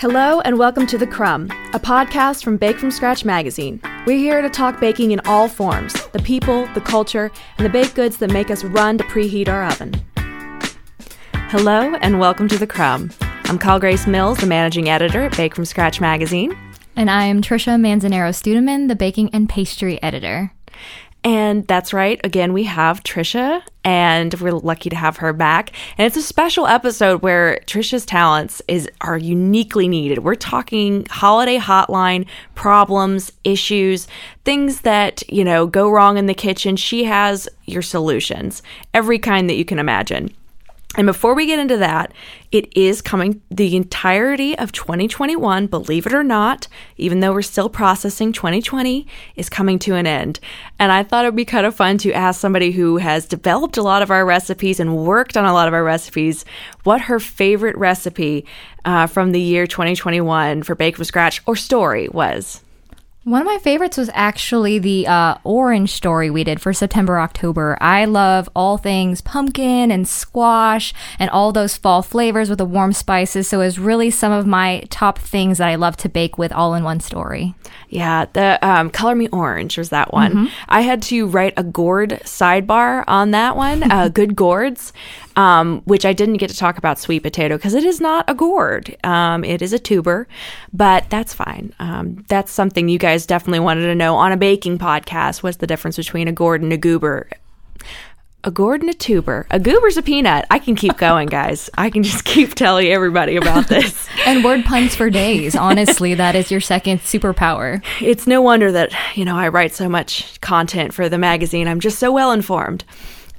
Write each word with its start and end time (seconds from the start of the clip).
Hello 0.00 0.40
and 0.40 0.58
welcome 0.58 0.86
to 0.86 0.96
The 0.96 1.06
Crumb, 1.06 1.50
a 1.74 1.78
podcast 1.78 2.42
from 2.42 2.56
Bake 2.56 2.78
From 2.78 2.90
Scratch 2.90 3.22
magazine. 3.22 3.82
We're 4.06 4.16
here 4.16 4.40
to 4.40 4.48
talk 4.48 4.80
baking 4.80 5.10
in 5.10 5.20
all 5.26 5.46
forms 5.46 5.92
the 6.12 6.20
people, 6.20 6.66
the 6.72 6.80
culture, 6.80 7.30
and 7.58 7.66
the 7.66 7.70
baked 7.70 7.96
goods 7.96 8.16
that 8.16 8.32
make 8.32 8.50
us 8.50 8.64
run 8.64 8.96
to 8.96 9.04
preheat 9.04 9.46
our 9.46 9.62
oven. 9.62 9.92
Hello 11.50 11.96
and 11.96 12.18
welcome 12.18 12.48
to 12.48 12.56
The 12.56 12.66
Crumb. 12.66 13.10
I'm 13.44 13.58
Kyle 13.58 13.78
Grace 13.78 14.06
Mills, 14.06 14.38
the 14.38 14.46
managing 14.46 14.88
editor 14.88 15.20
at 15.20 15.36
Bake 15.36 15.54
From 15.54 15.66
Scratch 15.66 16.00
magazine. 16.00 16.56
And 16.96 17.10
I 17.10 17.26
am 17.26 17.42
Tricia 17.42 17.78
Manzanero 17.78 18.30
Studeman, 18.32 18.88
the 18.88 18.96
baking 18.96 19.28
and 19.34 19.50
pastry 19.50 20.02
editor. 20.02 20.50
And 21.22 21.66
that's 21.66 21.92
right. 21.92 22.18
Again, 22.24 22.54
we 22.54 22.64
have 22.64 23.02
Tricia, 23.02 23.62
and 23.84 24.32
we're 24.40 24.52
lucky 24.52 24.88
to 24.88 24.96
have 24.96 25.18
her 25.18 25.34
back. 25.34 25.72
And 25.98 26.06
it's 26.06 26.16
a 26.16 26.22
special 26.22 26.66
episode 26.66 27.20
where 27.20 27.60
Tricia's 27.66 28.06
talents 28.06 28.62
is 28.68 28.88
are 29.02 29.18
uniquely 29.18 29.86
needed. 29.86 30.20
We're 30.20 30.34
talking 30.34 31.06
holiday 31.10 31.58
hotline 31.58 32.26
problems, 32.54 33.32
issues, 33.44 34.08
things 34.44 34.80
that 34.80 35.22
you 35.30 35.44
know 35.44 35.66
go 35.66 35.90
wrong 35.90 36.16
in 36.16 36.24
the 36.24 36.34
kitchen. 36.34 36.76
She 36.76 37.04
has 37.04 37.48
your 37.66 37.82
solutions, 37.82 38.62
every 38.94 39.18
kind 39.18 39.50
that 39.50 39.56
you 39.56 39.66
can 39.66 39.78
imagine. 39.78 40.34
And 40.96 41.06
before 41.06 41.34
we 41.34 41.46
get 41.46 41.60
into 41.60 41.76
that, 41.76 42.12
it 42.50 42.76
is 42.76 43.00
coming 43.00 43.42
the 43.48 43.76
entirety 43.76 44.58
of 44.58 44.72
2021, 44.72 45.68
believe 45.68 46.04
it 46.04 46.12
or 46.12 46.24
not, 46.24 46.66
even 46.96 47.20
though 47.20 47.32
we're 47.32 47.42
still 47.42 47.68
processing 47.68 48.32
2020, 48.32 49.06
is 49.36 49.48
coming 49.48 49.78
to 49.80 49.94
an 49.94 50.08
end. 50.08 50.40
And 50.80 50.90
I 50.90 51.04
thought 51.04 51.24
it 51.24 51.28
would 51.28 51.36
be 51.36 51.44
kind 51.44 51.64
of 51.64 51.76
fun 51.76 51.96
to 51.98 52.12
ask 52.12 52.40
somebody 52.40 52.72
who 52.72 52.96
has 52.96 53.26
developed 53.26 53.76
a 53.76 53.82
lot 53.82 54.02
of 54.02 54.10
our 54.10 54.26
recipes 54.26 54.80
and 54.80 54.96
worked 54.96 55.36
on 55.36 55.44
a 55.44 55.52
lot 55.52 55.68
of 55.68 55.74
our 55.74 55.84
recipes 55.84 56.44
what 56.82 57.02
her 57.02 57.20
favorite 57.20 57.76
recipe 57.76 58.44
uh, 58.84 59.06
from 59.06 59.30
the 59.30 59.40
year 59.40 59.68
2021 59.68 60.64
for 60.64 60.74
Bake 60.74 60.96
from 60.96 61.04
Scratch 61.04 61.40
or 61.46 61.54
story 61.54 62.08
was. 62.08 62.62
One 63.24 63.42
of 63.42 63.46
my 63.46 63.58
favorites 63.58 63.98
was 63.98 64.08
actually 64.14 64.78
the 64.78 65.06
uh, 65.06 65.34
orange 65.44 65.92
story 65.92 66.30
we 66.30 66.42
did 66.42 66.58
for 66.58 66.72
September, 66.72 67.20
October. 67.20 67.76
I 67.78 68.06
love 68.06 68.48
all 68.56 68.78
things 68.78 69.20
pumpkin 69.20 69.90
and 69.90 70.08
squash 70.08 70.94
and 71.18 71.28
all 71.28 71.52
those 71.52 71.76
fall 71.76 72.00
flavors 72.00 72.48
with 72.48 72.56
the 72.56 72.64
warm 72.64 72.94
spices. 72.94 73.46
So 73.46 73.60
it 73.60 73.66
was 73.66 73.78
really 73.78 74.10
some 74.10 74.32
of 74.32 74.46
my 74.46 74.84
top 74.88 75.18
things 75.18 75.58
that 75.58 75.68
I 75.68 75.74
love 75.74 75.98
to 75.98 76.08
bake 76.08 76.38
with 76.38 76.50
all 76.50 76.72
in 76.72 76.82
one 76.82 76.98
story. 77.00 77.54
Yeah, 77.90 78.24
the 78.32 78.58
um, 78.66 78.88
Color 78.88 79.16
Me 79.16 79.28
Orange 79.28 79.76
was 79.76 79.90
that 79.90 80.14
one. 80.14 80.32
Mm-hmm. 80.32 80.46
I 80.70 80.80
had 80.80 81.02
to 81.02 81.26
write 81.26 81.52
a 81.58 81.62
gourd 81.62 82.20
sidebar 82.24 83.04
on 83.06 83.32
that 83.32 83.54
one, 83.54 83.90
uh, 83.90 84.08
good 84.14 84.34
gourds, 84.34 84.94
um, 85.36 85.82
which 85.84 86.04
I 86.04 86.12
didn't 86.12 86.38
get 86.38 86.50
to 86.50 86.56
talk 86.56 86.78
about 86.78 86.98
sweet 86.98 87.22
potato 87.22 87.56
because 87.56 87.74
it 87.74 87.84
is 87.84 88.00
not 88.00 88.24
a 88.28 88.34
gourd. 88.34 88.96
Um, 89.04 89.44
it 89.44 89.62
is 89.62 89.72
a 89.72 89.78
tuber, 89.78 90.28
but 90.72 91.08
that's 91.10 91.32
fine. 91.34 91.72
Um, 91.78 92.24
that's 92.28 92.52
something 92.52 92.88
you 92.88 92.98
guys 92.98 93.26
definitely 93.26 93.60
wanted 93.60 93.82
to 93.82 93.94
know 93.94 94.16
on 94.16 94.32
a 94.32 94.36
baking 94.36 94.78
podcast. 94.78 95.42
What's 95.42 95.58
the 95.58 95.66
difference 95.66 95.96
between 95.96 96.28
a 96.28 96.32
gourd 96.32 96.62
and 96.62 96.72
a 96.72 96.76
goober? 96.76 97.28
a 98.42 98.50
gourd 98.50 98.80
and 98.80 98.90
a 98.90 98.94
tuber. 98.94 99.46
A 99.50 99.58
goober's 99.58 99.96
a 99.96 100.02
peanut. 100.02 100.46
I 100.50 100.58
can 100.58 100.74
keep 100.74 100.96
going, 100.96 101.28
guys. 101.30 101.68
I 101.76 101.90
can 101.90 102.02
just 102.02 102.24
keep 102.24 102.54
telling 102.54 102.86
everybody 102.88 103.36
about 103.36 103.68
this. 103.68 104.08
and 104.26 104.42
word 104.42 104.64
puns 104.64 104.94
for 104.94 105.10
days. 105.10 105.54
Honestly, 105.54 106.14
that 106.14 106.34
is 106.34 106.50
your 106.50 106.60
second 106.60 107.00
superpower. 107.00 107.82
It's 108.00 108.26
no 108.26 108.40
wonder 108.40 108.72
that, 108.72 108.92
you 109.16 109.24
know, 109.24 109.36
I 109.36 109.48
write 109.48 109.74
so 109.74 109.88
much 109.88 110.40
content 110.40 110.94
for 110.94 111.08
the 111.08 111.18
magazine. 111.18 111.68
I'm 111.68 111.80
just 111.80 111.98
so 111.98 112.10
well 112.12 112.32
informed. 112.32 112.84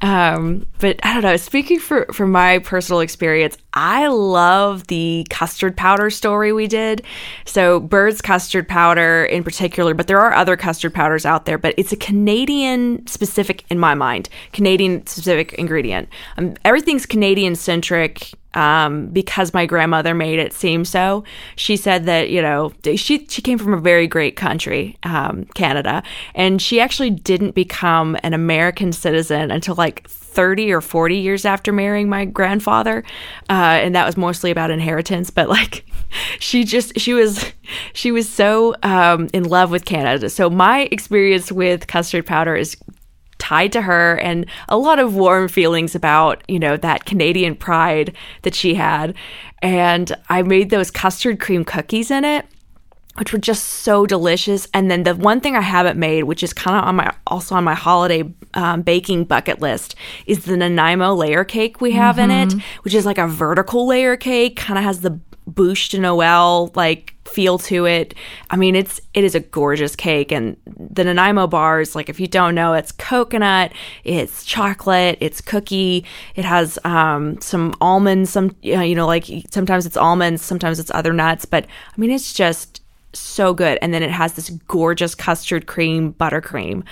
Um, 0.02 0.66
but 0.80 1.00
I 1.04 1.14
don't 1.14 1.24
know. 1.24 1.38
Speaking 1.38 1.80
for 1.80 2.06
from 2.12 2.32
my 2.32 2.60
personal 2.60 3.02
experience, 3.02 3.58
I 3.74 4.08
love 4.08 4.88
the 4.88 5.26
custard 5.30 5.78
powder 5.78 6.10
story 6.10 6.52
we 6.52 6.68
did. 6.68 7.04
So 7.46 7.80
Bird's 7.80 8.22
custard 8.22 8.68
powder 8.68 9.24
in 9.26 9.44
particular, 9.44 9.94
but 9.94 10.08
there 10.08 10.20
are 10.20 10.34
other 10.34 10.58
custard 10.58 10.94
powders 10.94 11.26
out 11.26 11.46
there. 11.46 11.58
But 11.58 11.76
it's 11.78 11.92
a 11.92 11.98
Canadian 11.98 13.08
specific, 13.08 13.64
in 13.70 13.80
my 13.80 13.94
mind, 13.94 14.30
Canadian 14.52 15.06
specific 15.08 15.54
ingredient. 15.54 16.10
Um, 16.38 16.56
everything's 16.66 17.06
Canadian 17.06 17.56
centric 17.56 18.34
um, 18.54 19.08
because 19.08 19.54
my 19.54 19.66
grandmother 19.66 20.14
made 20.14 20.40
it 20.40 20.54
seem 20.54 20.84
so. 20.86 21.24
She 21.56 21.78
said 21.78 22.06
that 22.06 22.30
you 22.30 22.42
know 22.42 22.74
she 22.84 23.26
she 23.28 23.42
came 23.42 23.58
from 23.58 23.74
a 23.74 23.80
very 23.80 24.08
great 24.08 24.36
country, 24.36 24.98
um, 25.04 25.46
Canada, 25.56 26.04
and 26.36 26.62
she 26.62 26.80
actually 26.80 27.12
didn't 27.12 27.56
become 27.56 28.18
an 28.24 28.34
American 28.34 28.92
citizen 28.92 29.52
until 29.52 29.76
like 29.76 30.08
30 30.32 30.72
or 30.72 30.82
40 30.82 31.18
years 31.18 31.46
after 31.46 31.72
marrying 31.72 32.10
my 32.10 32.26
grandfather 32.26 33.04
uh, 33.50 33.54
and 33.54 33.94
that 33.96 34.06
was 34.06 34.18
mostly 34.18 34.52
about 34.52 34.72
inheritance 34.72 35.30
but 35.30 35.50
like 35.50 35.86
she 36.40 36.64
just 36.64 36.98
she 37.00 37.14
was 37.14 37.52
she 37.94 38.12
was 38.12 38.28
so 38.30 38.76
um, 38.84 39.30
in 39.34 39.44
love 39.44 39.72
with 39.72 39.86
canada 39.86 40.30
so 40.30 40.50
my 40.50 40.82
experience 40.92 41.52
with 41.52 41.88
custard 41.88 42.26
powder 42.26 42.56
is 42.56 42.78
tied 43.42 43.72
to 43.72 43.82
her 43.82 44.20
and 44.20 44.46
a 44.70 44.78
lot 44.78 45.00
of 45.00 45.16
warm 45.16 45.48
feelings 45.48 45.96
about, 45.96 46.44
you 46.48 46.60
know, 46.60 46.78
that 46.78 47.06
Canadian 47.06 47.56
pride 47.56 48.16
that 48.44 48.54
she 48.54 48.76
had. 48.76 49.16
And 49.64 50.16
I 50.30 50.44
made 50.44 50.70
those 50.70 50.92
custard 50.92 51.40
cream 51.40 51.66
cookies 51.66 52.12
in 52.12 52.24
it 52.24 52.46
which 53.18 53.34
were 53.34 53.40
just 53.40 53.64
so 53.66 54.06
delicious. 54.06 54.68
And 54.74 54.90
then 54.90 55.04
the 55.04 55.16
one 55.16 55.42
thing 55.42 55.56
I 55.56 55.62
haven't 55.62 56.00
made, 56.00 56.24
which 56.24 56.44
is 56.44 56.54
kind 56.54 56.78
of 56.78 56.86
on 56.86 56.96
my 56.96 57.14
also 57.28 57.56
on 57.56 57.64
my 57.64 57.74
holiday 57.74 58.24
um, 58.54 58.82
baking 58.82 59.26
bucket 59.26 59.60
list, 59.60 59.96
is 60.26 60.46
the 60.46 60.58
Nanaimo 60.58 61.14
layer 61.14 61.44
cake 61.44 61.82
we 61.82 61.92
have 61.92 62.16
mm-hmm. 62.16 62.32
in 62.32 62.50
it, 62.50 62.50
mm-hmm. 62.50 62.84
which 62.84 62.94
is 62.94 63.06
like 63.06 63.18
a 63.18 63.28
vertical 63.28 63.88
layer 63.88 64.16
cake, 64.16 64.56
kind 64.56 64.78
of 64.78 64.86
has 64.86 65.02
the 65.02 65.20
bûche 65.50 65.90
de 65.90 65.98
Noël 65.98 66.74
like 66.76 67.16
feel 67.26 67.58
to 67.58 67.86
it. 67.86 68.14
I 68.50 68.56
mean, 68.56 68.76
it's 68.76 69.02
it 69.14 69.24
is 69.24 69.36
a 69.36 69.40
gorgeous 69.40 69.96
cake, 69.96 70.32
and 70.32 70.56
the 70.66 71.04
Nanaimo 71.04 71.48
bars, 71.48 71.96
like 71.96 72.10
if 72.10 72.20
you 72.20 72.28
don't 72.28 72.56
know, 72.56 72.74
it's 72.74 72.92
coconut, 72.92 73.74
it's 74.04 74.46
chocolate, 74.46 75.18
it's 75.20 75.42
cookie, 75.42 76.06
it 76.36 76.46
has 76.46 76.78
um, 76.84 77.40
some 77.42 77.74
almonds, 77.82 78.30
some 78.30 78.56
you 78.62 78.96
know, 78.96 79.08
like 79.08 79.26
sometimes 79.52 79.86
it's 79.86 79.98
almonds, 79.98 80.42
sometimes 80.42 80.80
it's 80.80 80.92
other 80.92 81.14
nuts, 81.14 81.46
but 81.46 81.66
I 81.66 82.00
mean, 82.00 82.12
it's 82.12 82.34
just 82.34 82.82
so 83.14 83.54
good. 83.54 83.78
And 83.82 83.94
then 83.94 84.04
it 84.04 84.12
has 84.12 84.34
this 84.34 84.50
gorgeous 84.68 85.16
custard 85.16 85.68
cream 85.68 86.14
buttercream, 86.14 86.84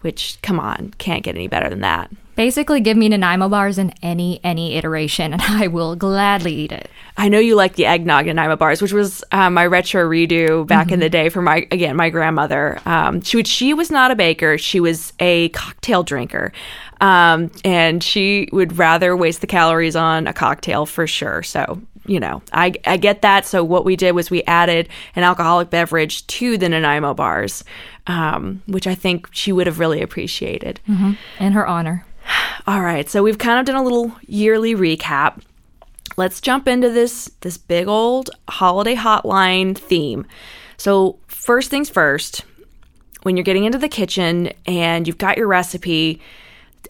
which 0.00 0.38
come 0.42 0.60
on, 0.60 0.94
can't 0.98 1.22
get 1.22 1.34
any 1.34 1.48
better 1.48 1.68
than 1.68 1.80
that. 1.80 2.10
Basically, 2.36 2.80
give 2.80 2.98
me 2.98 3.08
Nanaimo 3.08 3.48
bars 3.48 3.78
in 3.78 3.94
any 4.02 4.40
any 4.44 4.74
iteration, 4.74 5.32
and 5.32 5.42
I 5.48 5.68
will 5.68 5.96
gladly 5.96 6.54
eat 6.54 6.70
it. 6.70 6.90
I 7.16 7.28
know 7.28 7.38
you 7.38 7.56
like 7.56 7.76
the 7.76 7.86
eggnog 7.86 8.26
Nanaimo 8.26 8.56
bars, 8.56 8.82
which 8.82 8.92
was 8.92 9.24
um, 9.32 9.54
my 9.54 9.66
retro 9.66 10.06
redo 10.06 10.66
back 10.66 10.86
mm-hmm. 10.86 10.94
in 10.94 11.00
the 11.00 11.08
day 11.08 11.30
for 11.30 11.40
my 11.40 11.66
again 11.70 11.96
my 11.96 12.10
grandmother. 12.10 12.78
Um, 12.84 13.22
she 13.22 13.38
would, 13.38 13.46
she 13.46 13.72
was 13.72 13.90
not 13.90 14.10
a 14.10 14.14
baker; 14.14 14.58
she 14.58 14.80
was 14.80 15.14
a 15.18 15.48
cocktail 15.48 16.02
drinker, 16.02 16.52
um, 17.00 17.50
and 17.64 18.04
she 18.04 18.50
would 18.52 18.76
rather 18.76 19.16
waste 19.16 19.40
the 19.40 19.46
calories 19.46 19.96
on 19.96 20.26
a 20.26 20.34
cocktail 20.34 20.84
for 20.84 21.06
sure. 21.06 21.42
So 21.42 21.80
you 22.06 22.20
know, 22.20 22.42
I, 22.52 22.74
I 22.84 22.96
get 22.96 23.22
that. 23.22 23.46
So 23.46 23.64
what 23.64 23.84
we 23.84 23.96
did 23.96 24.12
was 24.12 24.30
we 24.30 24.42
added 24.44 24.88
an 25.14 25.22
alcoholic 25.22 25.70
beverage 25.70 26.26
to 26.28 26.56
the 26.58 26.68
Nanaimo 26.68 27.14
bars, 27.14 27.64
um, 28.06 28.62
which 28.66 28.86
I 28.86 28.94
think 28.94 29.28
she 29.32 29.52
would 29.52 29.66
have 29.66 29.78
really 29.78 30.02
appreciated. 30.02 30.80
Mm-hmm. 30.88 31.12
In 31.40 31.52
her 31.52 31.66
honor. 31.66 32.06
All 32.66 32.82
right, 32.82 33.08
so 33.08 33.22
we've 33.22 33.38
kind 33.38 33.58
of 33.58 33.66
done 33.66 33.76
a 33.76 33.82
little 33.82 34.12
yearly 34.26 34.74
recap. 34.74 35.42
Let's 36.16 36.40
jump 36.40 36.66
into 36.66 36.90
this 36.90 37.30
this 37.40 37.58
big 37.58 37.88
old 37.88 38.30
holiday 38.48 38.94
hotline 38.94 39.76
theme. 39.76 40.26
So, 40.78 41.18
first 41.26 41.70
things 41.70 41.90
first, 41.90 42.44
when 43.22 43.36
you're 43.36 43.44
getting 43.44 43.64
into 43.64 43.78
the 43.78 43.88
kitchen 43.88 44.52
and 44.66 45.06
you've 45.06 45.18
got 45.18 45.36
your 45.36 45.46
recipe, 45.46 46.20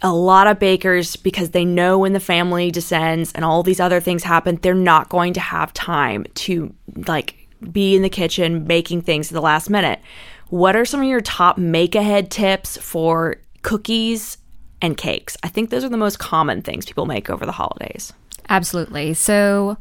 a 0.03 0.13
lot 0.13 0.47
of 0.47 0.59
bakers 0.59 1.17
because 1.17 1.51
they 1.51 1.65
know 1.65 1.99
when 1.99 2.13
the 2.13 2.21
family 2.21 2.71
descends 2.71 3.33
and 3.33 3.45
all 3.45 3.63
these 3.63 3.81
other 3.81 4.01
things 4.01 4.23
happen, 4.23 4.59
they're 4.63 4.75
not 4.75 5.09
going 5.09 5.33
to 5.35 5.41
have 5.41 5.73
time 5.73 6.27
to 6.35 6.75
like 7.07 7.49
be 7.73 7.97
in 7.97 8.03
the 8.03 8.11
kitchen 8.11 8.67
making 8.67 9.03
things 9.03 9.31
at 9.31 9.35
the 9.35 9.41
last 9.41 9.71
minute. 9.71 10.01
What 10.49 10.77
are 10.77 10.85
some 10.85 11.01
of 11.01 11.07
your 11.07 11.21
top 11.21 11.59
make 11.59 11.95
ahead 11.95 12.31
tips 12.31 12.77
for 12.77 13.37
cookies 13.63 14.39
and 14.81 14.97
cakes. 14.97 15.37
I 15.43 15.49
think 15.49 15.71
those 15.71 15.85
are 15.85 15.89
the 15.89 15.97
most 15.97 16.19
common 16.19 16.63
things 16.63 16.87
people 16.87 17.07
make 17.07 17.31
over 17.31 17.47
the 17.47 17.53
holidays. 17.53 18.13
Absolutely. 18.49 19.15
So, 19.15 19.77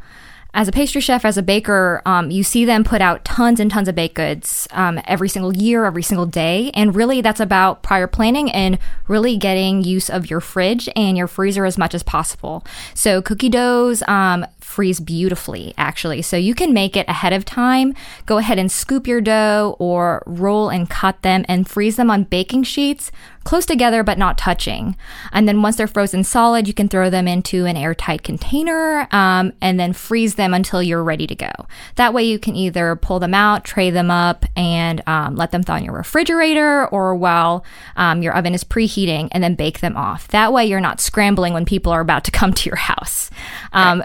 as 0.55 0.69
a 0.69 0.71
pastry 0.71 1.01
chef, 1.01 1.25
as 1.25 1.37
a 1.37 1.43
baker, 1.43 2.01
um, 2.05 2.31
you 2.31 2.41
see 2.41 2.63
them 2.63 2.85
put 2.85 3.01
out 3.01 3.25
tons 3.25 3.59
and 3.59 3.69
tons 3.69 3.89
of 3.89 3.93
baked 3.93 4.15
goods 4.15 4.69
um, 4.71 5.01
every 5.05 5.27
single 5.27 5.53
year, 5.53 5.83
every 5.83 6.01
single 6.01 6.25
day. 6.25 6.71
And 6.73 6.95
really, 6.95 7.19
that's 7.19 7.41
about 7.41 7.83
prior 7.83 8.07
planning 8.07 8.49
and 8.49 8.79
really 9.09 9.35
getting 9.35 9.83
use 9.83 10.09
of 10.09 10.29
your 10.29 10.39
fridge 10.39 10.87
and 10.95 11.17
your 11.17 11.27
freezer 11.27 11.65
as 11.65 11.77
much 11.77 11.93
as 11.93 12.03
possible. 12.03 12.65
So, 12.93 13.21
cookie 13.21 13.49
doughs, 13.49 14.01
um, 14.07 14.45
freeze 14.65 14.99
beautifully, 14.99 15.73
actually. 15.77 16.21
So 16.21 16.35
you 16.35 16.55
can 16.55 16.73
make 16.73 16.97
it 16.97 17.07
ahead 17.07 17.31
of 17.31 17.45
time. 17.45 17.93
Go 18.25 18.39
ahead 18.39 18.57
and 18.57 18.71
scoop 18.71 19.07
your 19.07 19.21
dough 19.21 19.75
or 19.79 20.23
roll 20.25 20.69
and 20.69 20.89
cut 20.89 21.21
them 21.21 21.45
and 21.47 21.67
freeze 21.67 21.95
them 21.95 22.09
on 22.09 22.23
baking 22.23 22.63
sheets 22.63 23.11
close 23.45 23.65
together 23.65 24.03
but 24.03 24.17
not 24.17 24.37
touching. 24.37 24.97
And 25.31 25.47
then 25.47 25.61
once 25.61 25.77
they're 25.77 25.87
frozen 25.87 26.23
solid, 26.23 26.67
you 26.67 26.73
can 26.73 26.89
throw 26.89 27.09
them 27.09 27.27
into 27.27 27.65
an 27.65 27.77
airtight 27.77 28.23
container 28.23 29.07
um, 29.11 29.53
and 29.61 29.79
then 29.79 29.93
freeze 29.93 30.35
them 30.35 30.53
until 30.53 30.83
you're 30.83 31.03
ready 31.03 31.27
to 31.27 31.35
go. 31.35 31.51
That 31.95 32.13
way 32.13 32.23
you 32.23 32.39
can 32.39 32.55
either 32.55 32.95
pull 32.97 33.19
them 33.19 33.33
out, 33.33 33.63
tray 33.63 33.91
them 33.91 34.11
up, 34.11 34.45
and 34.57 35.01
um, 35.07 35.35
let 35.35 35.51
them 35.51 35.63
thaw 35.63 35.75
in 35.75 35.85
your 35.85 35.93
refrigerator 35.93 36.87
or 36.87 37.15
while 37.15 37.63
um, 37.95 38.21
your 38.21 38.35
oven 38.35 38.53
is 38.53 38.63
preheating 38.63 39.29
and 39.31 39.43
then 39.43 39.55
bake 39.55 39.79
them 39.79 39.95
off. 39.95 40.27
That 40.29 40.51
way 40.51 40.65
you're 40.65 40.81
not 40.81 40.99
scrambling 40.99 41.53
when 41.53 41.65
people 41.65 41.91
are 41.91 42.01
about 42.01 42.23
to 42.25 42.31
come 42.31 42.51
to 42.51 42.69
your 42.69 42.77
house. 42.77 43.29
Um, 43.71 44.03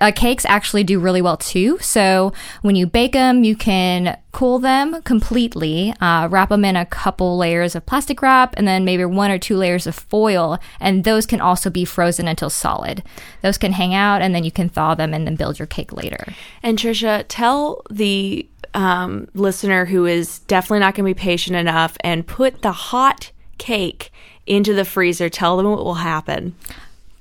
uh, 0.00 0.12
cakes 0.14 0.44
actually 0.44 0.84
do 0.84 0.98
really 0.98 1.22
well 1.22 1.36
too. 1.36 1.78
So 1.80 2.32
when 2.62 2.76
you 2.76 2.86
bake 2.86 3.12
them, 3.12 3.44
you 3.44 3.56
can 3.56 4.18
cool 4.32 4.58
them 4.58 5.02
completely, 5.02 5.92
uh, 6.00 6.28
wrap 6.30 6.50
them 6.50 6.64
in 6.64 6.76
a 6.76 6.86
couple 6.86 7.36
layers 7.36 7.74
of 7.74 7.86
plastic 7.86 8.22
wrap, 8.22 8.54
and 8.56 8.66
then 8.66 8.84
maybe 8.84 9.04
one 9.04 9.30
or 9.30 9.38
two 9.38 9.56
layers 9.56 9.86
of 9.86 9.94
foil. 9.94 10.58
And 10.78 11.04
those 11.04 11.26
can 11.26 11.40
also 11.40 11.70
be 11.70 11.84
frozen 11.84 12.28
until 12.28 12.50
solid. 12.50 13.02
Those 13.42 13.58
can 13.58 13.72
hang 13.72 13.94
out, 13.94 14.22
and 14.22 14.34
then 14.34 14.44
you 14.44 14.52
can 14.52 14.68
thaw 14.68 14.94
them 14.94 15.12
and 15.12 15.26
then 15.26 15.36
build 15.36 15.58
your 15.58 15.66
cake 15.66 15.92
later. 15.92 16.24
And 16.62 16.78
Tricia, 16.78 17.24
tell 17.28 17.82
the 17.90 18.46
um, 18.74 19.28
listener 19.34 19.86
who 19.86 20.06
is 20.06 20.40
definitely 20.40 20.80
not 20.80 20.94
going 20.94 21.08
to 21.08 21.14
be 21.14 21.20
patient 21.20 21.56
enough 21.56 21.96
and 22.00 22.26
put 22.26 22.62
the 22.62 22.72
hot 22.72 23.32
cake 23.58 24.12
into 24.46 24.74
the 24.74 24.84
freezer. 24.84 25.28
Tell 25.28 25.56
them 25.56 25.66
what 25.66 25.84
will 25.84 25.94
happen 25.94 26.54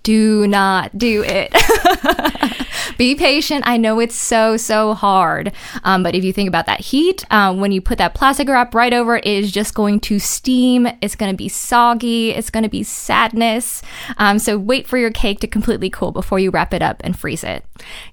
do 0.09 0.47
not 0.47 0.97
do 0.97 1.23
it. 1.23 1.53
Be 2.97 3.15
patient. 3.15 3.63
I 3.65 3.77
know 3.77 3.99
it's 3.99 4.15
so, 4.15 4.57
so 4.57 4.93
hard. 4.93 5.53
Um, 5.83 6.03
but 6.03 6.15
if 6.15 6.23
you 6.23 6.33
think 6.33 6.49
about 6.49 6.65
that 6.65 6.81
heat, 6.81 7.23
um, 7.31 7.61
when 7.61 7.71
you 7.71 7.79
put 7.79 7.97
that 7.99 8.13
plastic 8.13 8.49
wrap 8.49 8.73
right 8.73 8.91
over 8.91 9.17
it, 9.17 9.25
it 9.25 9.43
is 9.43 9.51
just 9.51 9.73
going 9.73 9.99
to 10.01 10.19
steam. 10.19 10.87
It's 11.01 11.15
going 11.15 11.31
to 11.31 11.37
be 11.37 11.47
soggy. 11.47 12.31
It's 12.31 12.49
going 12.49 12.63
to 12.63 12.69
be 12.69 12.83
sadness. 12.83 13.81
Um, 14.17 14.37
so 14.37 14.57
wait 14.57 14.85
for 14.85 14.97
your 14.97 15.11
cake 15.11 15.39
to 15.41 15.47
completely 15.47 15.89
cool 15.89 16.11
before 16.11 16.39
you 16.39 16.49
wrap 16.49 16.73
it 16.73 16.81
up 16.81 16.97
and 17.05 17.17
freeze 17.17 17.43
it. 17.43 17.63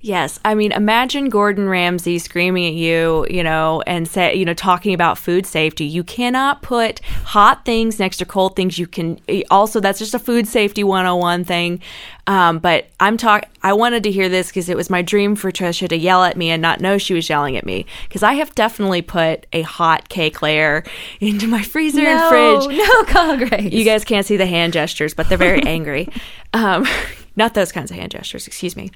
Yes. 0.00 0.38
I 0.44 0.54
mean, 0.54 0.70
imagine 0.70 1.30
Gordon 1.30 1.68
Ramsay 1.68 2.20
screaming 2.20 2.66
at 2.66 2.74
you, 2.74 3.26
you 3.28 3.42
know, 3.42 3.82
and 3.88 4.06
say, 4.06 4.36
you 4.36 4.44
know, 4.44 4.54
talking 4.54 4.94
about 4.94 5.18
food 5.18 5.46
safety. 5.46 5.84
You 5.84 6.04
cannot 6.04 6.62
put 6.62 7.00
hot 7.24 7.64
things 7.64 7.98
next 7.98 8.18
to 8.18 8.24
cold 8.24 8.54
things. 8.54 8.78
You 8.78 8.86
can 8.86 9.18
also, 9.50 9.80
that's 9.80 9.98
just 9.98 10.14
a 10.14 10.20
food 10.20 10.46
safety 10.46 10.84
101 10.84 11.44
thing. 11.44 11.80
Um, 12.28 12.58
but 12.58 12.88
I'm 12.98 13.16
talk. 13.16 13.44
I 13.62 13.72
wanted 13.72 14.02
to 14.02 14.10
hear 14.10 14.28
this 14.28 14.48
because 14.48 14.68
it 14.68 14.76
was 14.76 14.90
my 14.90 15.00
dream 15.00 15.36
for 15.36 15.52
Tricia 15.52 15.88
to 15.88 15.96
yell 15.96 16.24
at 16.24 16.36
me 16.36 16.50
and 16.50 16.60
not 16.60 16.80
know 16.80 16.98
she 16.98 17.14
was 17.14 17.28
yelling 17.28 17.56
at 17.56 17.64
me. 17.64 17.86
Because 18.08 18.22
I 18.22 18.34
have 18.34 18.54
definitely 18.54 19.02
put 19.02 19.46
a 19.52 19.62
hot 19.62 20.08
cake 20.08 20.42
layer 20.42 20.82
into 21.20 21.46
my 21.46 21.62
freezer 21.62 22.02
no, 22.02 22.08
and 22.08 22.64
fridge. 22.64 22.78
No, 22.78 23.04
Congress. 23.06 23.72
You 23.72 23.84
guys 23.84 24.04
can't 24.04 24.26
see 24.26 24.36
the 24.36 24.46
hand 24.46 24.72
gestures, 24.72 25.14
but 25.14 25.28
they're 25.28 25.38
very 25.38 25.62
angry. 25.62 26.08
Um, 26.52 26.86
not 27.34 27.52
those 27.52 27.70
kinds 27.70 27.90
of 27.90 27.98
hand 27.98 28.12
gestures. 28.12 28.46
Excuse 28.46 28.76
me. 28.76 28.90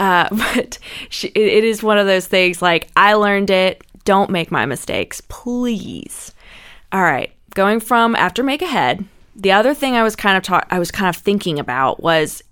Uh, 0.00 0.28
but 0.32 0.78
she, 1.10 1.28
it, 1.28 1.38
it 1.38 1.62
is 1.62 1.80
one 1.80 1.96
of 1.96 2.06
those 2.06 2.26
things. 2.26 2.60
Like 2.60 2.88
I 2.96 3.14
learned 3.14 3.50
it. 3.50 3.84
Don't 4.04 4.30
make 4.30 4.50
my 4.50 4.66
mistakes, 4.66 5.20
please. 5.28 6.32
All 6.90 7.02
right, 7.02 7.30
going 7.54 7.78
from 7.78 8.16
after 8.16 8.42
make 8.42 8.62
ahead 8.62 9.06
the 9.36 9.52
other 9.52 9.74
thing 9.74 9.94
I 9.94 10.02
was 10.02 10.16
kind 10.16 10.36
of 10.36 10.42
ta- 10.42 10.66
I 10.70 10.78
was 10.78 10.90
kind 10.90 11.08
of 11.08 11.20
thinking 11.20 11.58
about 11.58 12.02
was 12.02 12.42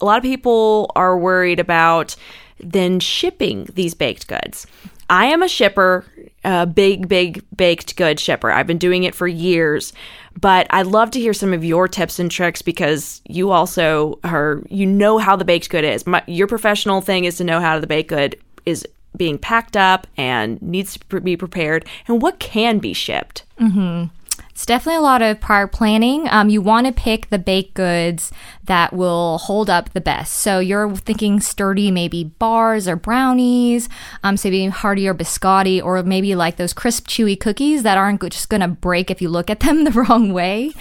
a 0.00 0.04
lot 0.04 0.18
of 0.18 0.22
people 0.22 0.90
are 0.96 1.18
worried 1.18 1.60
about 1.60 2.16
then 2.58 3.00
shipping 3.00 3.66
these 3.74 3.94
baked 3.94 4.26
goods. 4.26 4.66
I 5.08 5.26
am 5.26 5.42
a 5.42 5.48
shipper, 5.48 6.04
a 6.44 6.66
big, 6.66 7.08
big 7.08 7.44
baked 7.56 7.96
good 7.96 8.20
shipper. 8.20 8.50
I've 8.50 8.66
been 8.66 8.78
doing 8.78 9.02
it 9.02 9.14
for 9.14 9.26
years, 9.26 9.92
but 10.40 10.68
I'd 10.70 10.86
love 10.86 11.10
to 11.12 11.20
hear 11.20 11.34
some 11.34 11.52
of 11.52 11.64
your 11.64 11.88
tips 11.88 12.18
and 12.18 12.30
tricks 12.30 12.62
because 12.62 13.20
you 13.28 13.50
also 13.50 14.20
are, 14.22 14.62
you 14.68 14.86
know 14.86 15.18
how 15.18 15.34
the 15.34 15.44
baked 15.44 15.68
good 15.68 15.84
is. 15.84 16.06
My, 16.06 16.22
your 16.28 16.46
professional 16.46 17.00
thing 17.00 17.24
is 17.24 17.36
to 17.38 17.44
know 17.44 17.60
how 17.60 17.80
the 17.80 17.88
baked 17.88 18.08
good 18.08 18.36
is 18.64 18.86
being 19.16 19.36
packed 19.36 19.76
up 19.76 20.06
and 20.16 20.62
needs 20.62 20.96
to 20.96 21.20
be 21.20 21.36
prepared 21.36 21.84
and 22.06 22.22
what 22.22 22.38
can 22.38 22.78
be 22.78 22.92
shipped. 22.92 23.42
Mm-hmm. 23.58 24.14
It's 24.60 24.66
definitely 24.66 24.98
a 24.98 25.00
lot 25.00 25.22
of 25.22 25.40
prior 25.40 25.66
planning. 25.66 26.28
Um, 26.28 26.50
you 26.50 26.60
want 26.60 26.86
to 26.86 26.92
pick 26.92 27.30
the 27.30 27.38
baked 27.38 27.72
goods 27.72 28.30
that 28.64 28.92
will 28.92 29.38
hold 29.38 29.70
up 29.70 29.94
the 29.94 30.02
best. 30.02 30.34
So 30.34 30.58
you're 30.58 30.94
thinking 30.96 31.40
sturdy, 31.40 31.90
maybe 31.90 32.24
bars 32.24 32.86
or 32.86 32.94
brownies, 32.94 33.88
um, 34.22 34.36
so 34.36 34.50
maybe 34.50 34.66
hearty 34.66 35.08
or 35.08 35.14
biscotti, 35.14 35.82
or 35.82 36.02
maybe 36.02 36.34
like 36.34 36.56
those 36.56 36.74
crisp, 36.74 37.08
chewy 37.08 37.40
cookies 37.40 37.84
that 37.84 37.96
aren't 37.96 38.20
just 38.20 38.50
going 38.50 38.60
to 38.60 38.68
break 38.68 39.10
if 39.10 39.22
you 39.22 39.30
look 39.30 39.48
at 39.48 39.60
them 39.60 39.84
the 39.84 39.92
wrong 39.92 40.34
way. 40.34 40.72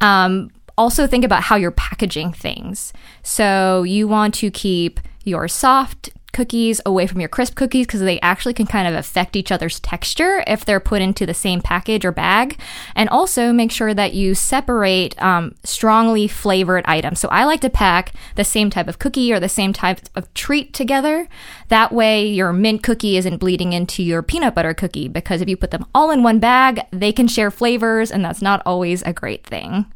Um, 0.00 0.50
also, 0.76 1.06
think 1.06 1.24
about 1.24 1.44
how 1.44 1.54
you're 1.54 1.70
packaging 1.70 2.32
things. 2.32 2.92
So 3.22 3.84
you 3.84 4.08
want 4.08 4.34
to 4.34 4.50
keep 4.50 4.98
your 5.22 5.46
soft 5.46 6.10
cookies 6.38 6.80
away 6.86 7.04
from 7.04 7.18
your 7.18 7.28
crisp 7.28 7.56
cookies 7.56 7.84
because 7.84 7.98
they 7.98 8.20
actually 8.20 8.54
can 8.54 8.64
kind 8.64 8.86
of 8.86 8.94
affect 8.94 9.34
each 9.34 9.50
other's 9.50 9.80
texture 9.80 10.44
if 10.46 10.64
they're 10.64 10.78
put 10.78 11.02
into 11.02 11.26
the 11.26 11.34
same 11.34 11.60
package 11.60 12.04
or 12.04 12.12
bag. 12.12 12.56
And 12.94 13.08
also 13.08 13.52
make 13.52 13.72
sure 13.72 13.92
that 13.92 14.14
you 14.14 14.36
separate 14.36 15.20
um, 15.20 15.56
strongly 15.64 16.28
flavored 16.28 16.84
items. 16.86 17.18
So 17.18 17.26
I 17.30 17.42
like 17.42 17.60
to 17.62 17.70
pack 17.70 18.12
the 18.36 18.44
same 18.44 18.70
type 18.70 18.86
of 18.86 19.00
cookie 19.00 19.32
or 19.32 19.40
the 19.40 19.48
same 19.48 19.72
type 19.72 19.98
of 20.14 20.32
treat 20.32 20.72
together. 20.72 21.26
That 21.70 21.90
way 21.90 22.28
your 22.28 22.52
mint 22.52 22.84
cookie 22.84 23.16
isn't 23.16 23.38
bleeding 23.38 23.72
into 23.72 24.04
your 24.04 24.22
peanut 24.22 24.54
butter 24.54 24.74
cookie 24.74 25.08
because 25.08 25.40
if 25.40 25.48
you 25.48 25.56
put 25.56 25.72
them 25.72 25.86
all 25.92 26.12
in 26.12 26.22
one 26.22 26.38
bag, 26.38 26.82
they 26.92 27.10
can 27.10 27.26
share 27.26 27.50
flavors 27.50 28.12
and 28.12 28.24
that's 28.24 28.40
not 28.40 28.62
always 28.64 29.02
a 29.02 29.12
great 29.12 29.44
thing. 29.44 29.86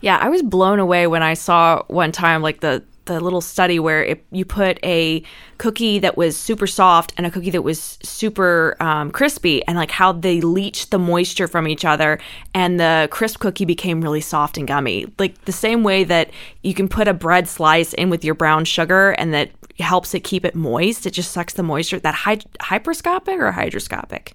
Yeah, 0.00 0.16
I 0.16 0.30
was 0.30 0.40
blown 0.40 0.78
away 0.78 1.06
when 1.06 1.22
I 1.22 1.34
saw 1.34 1.82
one 1.88 2.12
time 2.12 2.40
like 2.40 2.60
the 2.60 2.82
the 3.06 3.20
little 3.20 3.40
study 3.40 3.78
where 3.78 4.04
it, 4.04 4.24
you 4.30 4.44
put 4.44 4.78
a 4.84 5.22
cookie 5.58 5.98
that 5.98 6.16
was 6.16 6.36
super 6.36 6.66
soft 6.66 7.12
and 7.16 7.26
a 7.26 7.30
cookie 7.30 7.50
that 7.50 7.62
was 7.62 7.98
super 8.02 8.76
um, 8.80 9.10
crispy 9.10 9.64
and 9.66 9.76
like 9.76 9.90
how 9.90 10.12
they 10.12 10.40
leached 10.40 10.90
the 10.90 10.98
moisture 10.98 11.48
from 11.48 11.66
each 11.66 11.84
other 11.84 12.18
and 12.54 12.78
the 12.78 13.08
crisp 13.10 13.40
cookie 13.40 13.64
became 13.64 14.00
really 14.00 14.20
soft 14.20 14.56
and 14.56 14.68
gummy. 14.68 15.06
Like 15.18 15.44
the 15.44 15.52
same 15.52 15.82
way 15.82 16.04
that 16.04 16.30
you 16.62 16.74
can 16.74 16.88
put 16.88 17.08
a 17.08 17.14
bread 17.14 17.48
slice 17.48 17.92
in 17.94 18.08
with 18.10 18.24
your 18.24 18.34
brown 18.34 18.64
sugar 18.64 19.10
and 19.12 19.34
that 19.34 19.50
helps 19.78 20.14
it 20.14 20.20
keep 20.20 20.44
it 20.44 20.54
moist 20.54 21.06
it 21.06 21.10
just 21.10 21.32
sucks 21.32 21.54
the 21.54 21.62
moisture 21.62 21.98
that 21.98 22.14
hy- 22.14 22.36
hyperscopic 22.60 23.38
or 23.38 23.52
hydroscopic? 23.52 24.32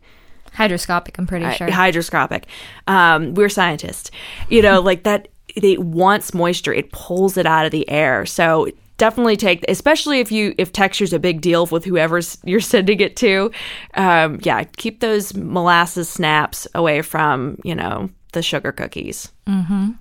Hydroscopic 0.53 1.17
i'm 1.19 1.27
pretty 1.27 1.49
sure. 1.53 1.67
hydroscopic. 1.67 2.45
Um, 2.87 3.33
we're 3.33 3.49
scientists. 3.49 4.11
You 4.49 4.61
know 4.61 4.81
like 4.81 5.03
that 5.03 5.29
it 5.63 5.79
wants 5.79 6.33
moisture. 6.33 6.73
It 6.73 6.91
pulls 6.91 7.37
it 7.37 7.45
out 7.45 7.65
of 7.65 7.71
the 7.71 7.89
air. 7.89 8.25
So 8.25 8.67
definitely 8.97 9.37
take, 9.37 9.63
especially 9.67 10.19
if 10.19 10.31
you 10.31 10.53
if 10.57 10.71
texture's 10.71 11.13
a 11.13 11.19
big 11.19 11.41
deal 11.41 11.65
with 11.67 11.85
whoever's 11.85 12.37
you're 12.43 12.59
sending 12.59 12.99
it 12.99 13.15
to. 13.17 13.51
Um, 13.95 14.39
yeah, 14.43 14.63
keep 14.63 14.99
those 14.99 15.33
molasses 15.33 16.09
snaps 16.09 16.67
away 16.75 17.01
from 17.01 17.59
you 17.63 17.75
know 17.75 18.09
the 18.33 18.41
sugar 18.41 18.71
cookies. 18.71 19.31
Mm-hmm. 19.47 19.91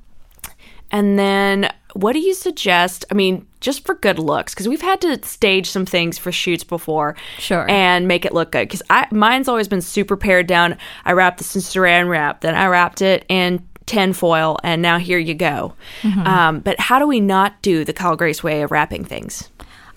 And 0.92 1.18
then, 1.18 1.68
what 1.94 2.12
do 2.12 2.20
you 2.20 2.32
suggest? 2.32 3.04
I 3.10 3.14
mean, 3.14 3.44
just 3.60 3.84
for 3.84 3.96
good 3.96 4.20
looks, 4.20 4.54
because 4.54 4.68
we've 4.68 4.80
had 4.80 5.00
to 5.00 5.20
stage 5.24 5.68
some 5.68 5.84
things 5.84 6.16
for 6.16 6.30
shoots 6.30 6.62
before, 6.62 7.16
sure, 7.38 7.68
and 7.68 8.06
make 8.06 8.24
it 8.24 8.32
look 8.32 8.52
good. 8.52 8.68
Because 8.68 8.82
I 8.88 9.08
mine's 9.10 9.48
always 9.48 9.66
been 9.66 9.80
super 9.80 10.16
pared 10.16 10.46
down. 10.46 10.76
I 11.04 11.12
wrapped 11.12 11.38
this 11.38 11.56
in 11.56 11.62
Saran 11.62 12.08
wrap, 12.08 12.42
then 12.42 12.54
I 12.54 12.66
wrapped 12.66 13.02
it 13.02 13.24
in 13.28 13.66
tinfoil, 13.86 14.58
and 14.62 14.82
now 14.82 14.98
here 14.98 15.18
you 15.18 15.34
go. 15.34 15.74
Mm-hmm. 16.02 16.26
Um, 16.26 16.60
but 16.60 16.78
how 16.78 16.98
do 16.98 17.06
we 17.06 17.20
not 17.20 17.60
do 17.62 17.84
the 17.84 17.92
Kyle 17.92 18.16
Grace 18.16 18.42
way 18.42 18.62
of 18.62 18.70
wrapping 18.70 19.04
things? 19.04 19.48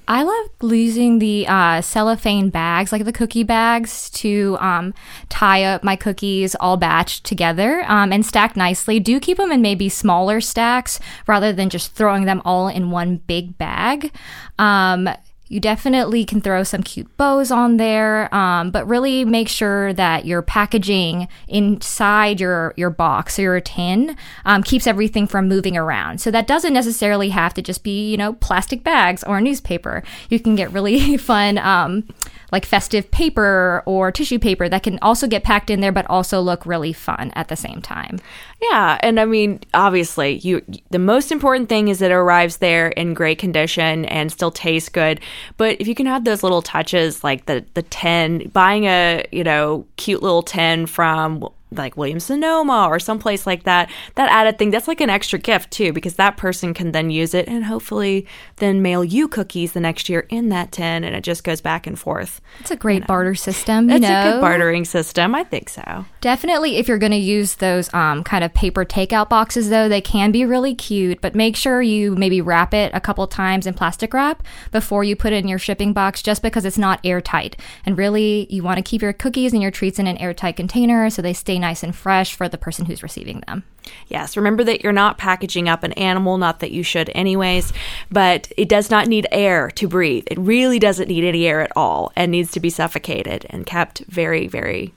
I 0.09 0.23
love 0.23 0.71
using 0.71 1.19
the 1.19 1.45
uh, 1.47 1.81
cellophane 1.81 2.49
bags, 2.49 2.91
like 2.91 3.05
the 3.05 3.13
cookie 3.13 3.43
bags, 3.43 4.09
to 4.11 4.57
um, 4.59 4.95
tie 5.29 5.63
up 5.63 5.83
my 5.83 5.95
cookies 5.95 6.55
all 6.55 6.79
batched 6.79 7.21
together 7.21 7.85
um, 7.87 8.11
and 8.11 8.25
stacked 8.25 8.57
nicely. 8.57 8.99
Do 8.99 9.19
keep 9.19 9.37
them 9.37 9.51
in 9.51 9.61
maybe 9.61 9.87
smaller 9.87 10.41
stacks 10.41 10.99
rather 11.27 11.53
than 11.53 11.69
just 11.69 11.93
throwing 11.93 12.25
them 12.25 12.41
all 12.43 12.69
in 12.69 12.89
one 12.89 13.17
big 13.17 13.55
bag. 13.59 14.11
Um, 14.57 15.09
you 15.49 15.59
definitely 15.59 16.23
can 16.23 16.41
throw 16.41 16.63
some 16.63 16.83
cute 16.83 17.15
bows 17.17 17.51
on 17.51 17.77
there, 17.77 18.33
um, 18.33 18.69
but 18.69 18.87
really 18.87 19.25
make 19.25 19.49
sure 19.49 19.91
that 19.93 20.25
your 20.25 20.43
packaging 20.43 21.27
inside 21.47 22.39
your 22.39 22.73
your 22.77 22.91
box 22.91 23.39
or 23.39 23.41
your 23.41 23.59
tin 23.59 24.15
um, 24.45 24.61
keeps 24.61 24.85
everything 24.85 25.25
from 25.27 25.47
moving 25.47 25.75
around. 25.75 26.21
So 26.21 26.29
that 26.31 26.47
doesn't 26.47 26.73
necessarily 26.73 27.29
have 27.29 27.53
to 27.55 27.61
just 27.63 27.83
be 27.83 28.11
you 28.11 28.15
know 28.15 28.33
plastic 28.33 28.83
bags 28.83 29.23
or 29.23 29.41
newspaper. 29.41 30.03
You 30.29 30.39
can 30.39 30.55
get 30.55 30.71
really 30.71 31.17
fun. 31.17 31.57
Um, 31.57 32.07
like 32.51 32.65
festive 32.65 33.09
paper 33.11 33.83
or 33.85 34.11
tissue 34.11 34.39
paper 34.39 34.67
that 34.69 34.83
can 34.83 34.99
also 35.01 35.27
get 35.27 35.43
packed 35.43 35.69
in 35.69 35.81
there, 35.81 35.91
but 35.91 36.05
also 36.09 36.41
look 36.41 36.65
really 36.65 36.93
fun 36.93 37.31
at 37.35 37.47
the 37.47 37.55
same 37.55 37.81
time. 37.81 38.19
Yeah, 38.61 38.97
and 39.01 39.19
I 39.19 39.25
mean, 39.25 39.61
obviously, 39.73 40.37
you 40.37 40.63
the 40.89 40.99
most 40.99 41.31
important 41.31 41.69
thing 41.69 41.87
is 41.87 41.99
that 41.99 42.11
it 42.11 42.15
arrives 42.15 42.57
there 42.57 42.89
in 42.89 43.13
great 43.13 43.39
condition 43.39 44.05
and 44.05 44.31
still 44.31 44.51
tastes 44.51 44.89
good. 44.89 45.19
But 45.57 45.79
if 45.79 45.87
you 45.87 45.95
can 45.95 46.05
have 46.05 46.25
those 46.25 46.43
little 46.43 46.61
touches, 46.61 47.23
like 47.23 47.45
the 47.45 47.65
the 47.73 47.83
tin, 47.83 48.49
buying 48.53 48.85
a 48.85 49.25
you 49.31 49.43
know 49.43 49.85
cute 49.95 50.21
little 50.21 50.43
tin 50.43 50.85
from 50.85 51.47
like 51.71 51.95
Williams 51.97 52.25
Sonoma 52.25 52.87
or 52.89 52.99
someplace 52.99 53.45
like 53.45 53.63
that, 53.63 53.89
that 54.15 54.29
added 54.31 54.57
thing, 54.57 54.71
that's 54.71 54.87
like 54.87 55.01
an 55.01 55.09
extra 55.09 55.37
gift 55.37 55.71
too, 55.71 55.93
because 55.93 56.15
that 56.15 56.37
person 56.37 56.73
can 56.73 56.91
then 56.91 57.09
use 57.09 57.33
it 57.33 57.47
and 57.47 57.65
hopefully 57.65 58.25
then 58.57 58.81
mail 58.81 59.03
you 59.03 59.27
cookies 59.27 59.73
the 59.73 59.79
next 59.79 60.09
year 60.09 60.25
in 60.29 60.49
that 60.49 60.71
tin 60.71 61.03
and 61.03 61.15
it 61.15 61.23
just 61.23 61.43
goes 61.43 61.61
back 61.61 61.85
and 61.85 61.99
forth. 61.99 62.41
It's 62.59 62.71
a 62.71 62.75
great 62.75 62.95
you 62.95 62.99
know. 63.01 63.07
barter 63.07 63.35
system. 63.35 63.89
It's 63.89 64.01
know? 64.01 64.19
a 64.19 64.31
good 64.31 64.41
bartering 64.41 64.85
system. 64.85 65.35
I 65.35 65.43
think 65.43 65.69
so. 65.69 66.05
Definitely, 66.21 66.77
if 66.77 66.87
you're 66.87 66.97
going 66.97 67.11
to 67.11 67.17
use 67.17 67.55
those 67.55 67.93
um, 67.93 68.23
kind 68.23 68.43
of 68.43 68.53
paper 68.53 68.83
takeout 68.83 69.29
boxes, 69.29 69.69
though, 69.69 69.87
they 69.87 70.01
can 70.01 70.31
be 70.31 70.45
really 70.45 70.75
cute, 70.75 71.21
but 71.21 71.35
make 71.35 71.55
sure 71.55 71.81
you 71.81 72.15
maybe 72.15 72.41
wrap 72.41 72.73
it 72.73 72.91
a 72.93 72.99
couple 72.99 73.25
times 73.27 73.65
in 73.65 73.73
plastic 73.73 74.13
wrap 74.13 74.43
before 74.71 75.03
you 75.03 75.15
put 75.15 75.33
it 75.33 75.37
in 75.37 75.47
your 75.47 75.59
shipping 75.59 75.93
box, 75.93 76.21
just 76.21 76.41
because 76.41 76.65
it's 76.65 76.77
not 76.77 76.99
airtight. 77.03 77.55
And 77.85 77.97
really, 77.97 78.47
you 78.49 78.63
want 78.63 78.77
to 78.77 78.83
keep 78.83 79.01
your 79.01 79.13
cookies 79.13 79.53
and 79.53 79.61
your 79.61 79.71
treats 79.71 79.99
in 79.99 80.07
an 80.07 80.17
airtight 80.17 80.55
container 80.57 81.09
so 81.09 81.21
they 81.21 81.33
stay 81.33 81.58
nice 81.59 81.83
and 81.83 81.95
fresh 81.95 82.33
for 82.33 82.49
the 82.49 82.57
person 82.57 82.85
who's 82.85 83.03
receiving 83.03 83.43
them. 83.47 83.63
Yes, 84.07 84.37
remember 84.37 84.63
that 84.63 84.81
you're 84.81 84.91
not 84.91 85.17
packaging 85.17 85.67
up 85.67 85.83
an 85.83 85.93
animal, 85.93 86.37
not 86.37 86.59
that 86.59 86.71
you 86.71 86.83
should 86.83 87.11
anyways, 87.15 87.73
but 88.11 88.51
it 88.57 88.69
does 88.69 88.89
not 88.89 89.07
need 89.07 89.27
air 89.31 89.69
to 89.71 89.87
breathe. 89.87 90.25
It 90.27 90.37
really 90.37 90.79
doesn't 90.79 91.07
need 91.07 91.23
any 91.23 91.47
air 91.47 91.61
at 91.61 91.71
all 91.75 92.11
and 92.15 92.31
needs 92.31 92.51
to 92.51 92.59
be 92.59 92.69
suffocated 92.69 93.45
and 93.49 93.65
kept 93.65 93.99
very, 94.07 94.47
very 94.47 94.93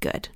good. 0.00 0.28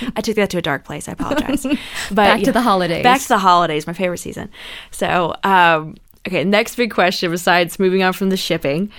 I 0.16 0.20
took 0.20 0.36
that 0.36 0.50
to 0.50 0.58
a 0.58 0.62
dark 0.62 0.84
place. 0.84 1.08
I 1.08 1.12
apologize. 1.12 1.64
But 2.08 2.14
back 2.14 2.42
to 2.42 2.52
the 2.52 2.62
holidays. 2.62 3.02
Back 3.02 3.20
to 3.22 3.28
the 3.28 3.38
holidays, 3.38 3.86
my 3.86 3.92
favorite 3.92 4.18
season. 4.18 4.50
So, 4.90 5.34
um, 5.44 5.96
okay, 6.26 6.44
next 6.44 6.76
big 6.76 6.92
question 6.92 7.30
besides 7.30 7.78
moving 7.78 8.02
on 8.02 8.12
from 8.12 8.30
the 8.30 8.36
shipping. 8.36 8.90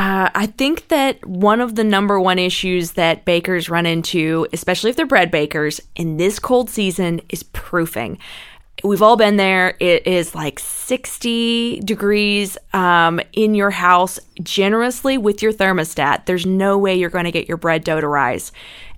Uh, 0.00 0.30
I 0.34 0.46
think 0.46 0.88
that 0.88 1.22
one 1.26 1.60
of 1.60 1.74
the 1.74 1.84
number 1.84 2.18
one 2.18 2.38
issues 2.38 2.92
that 2.92 3.26
bakers 3.26 3.68
run 3.68 3.84
into, 3.84 4.46
especially 4.50 4.88
if 4.88 4.96
they're 4.96 5.04
bread 5.04 5.30
bakers 5.30 5.78
in 5.94 6.16
this 6.16 6.38
cold 6.38 6.70
season, 6.70 7.20
is 7.28 7.42
proofing. 7.42 8.16
We've 8.82 9.02
all 9.02 9.16
been 9.16 9.36
there. 9.36 9.76
It 9.78 10.06
is 10.06 10.34
like 10.34 10.58
60 10.58 11.80
degrees 11.80 12.56
um, 12.72 13.20
in 13.34 13.54
your 13.54 13.68
house, 13.68 14.18
generously 14.42 15.18
with 15.18 15.42
your 15.42 15.52
thermostat. 15.52 16.24
There's 16.24 16.46
no 16.46 16.78
way 16.78 16.94
you're 16.94 17.10
going 17.10 17.26
to 17.26 17.30
get 17.30 17.46
your 17.46 17.58
bread 17.58 17.84
dough 17.84 18.00
to 18.00 18.08
rise 18.08 18.52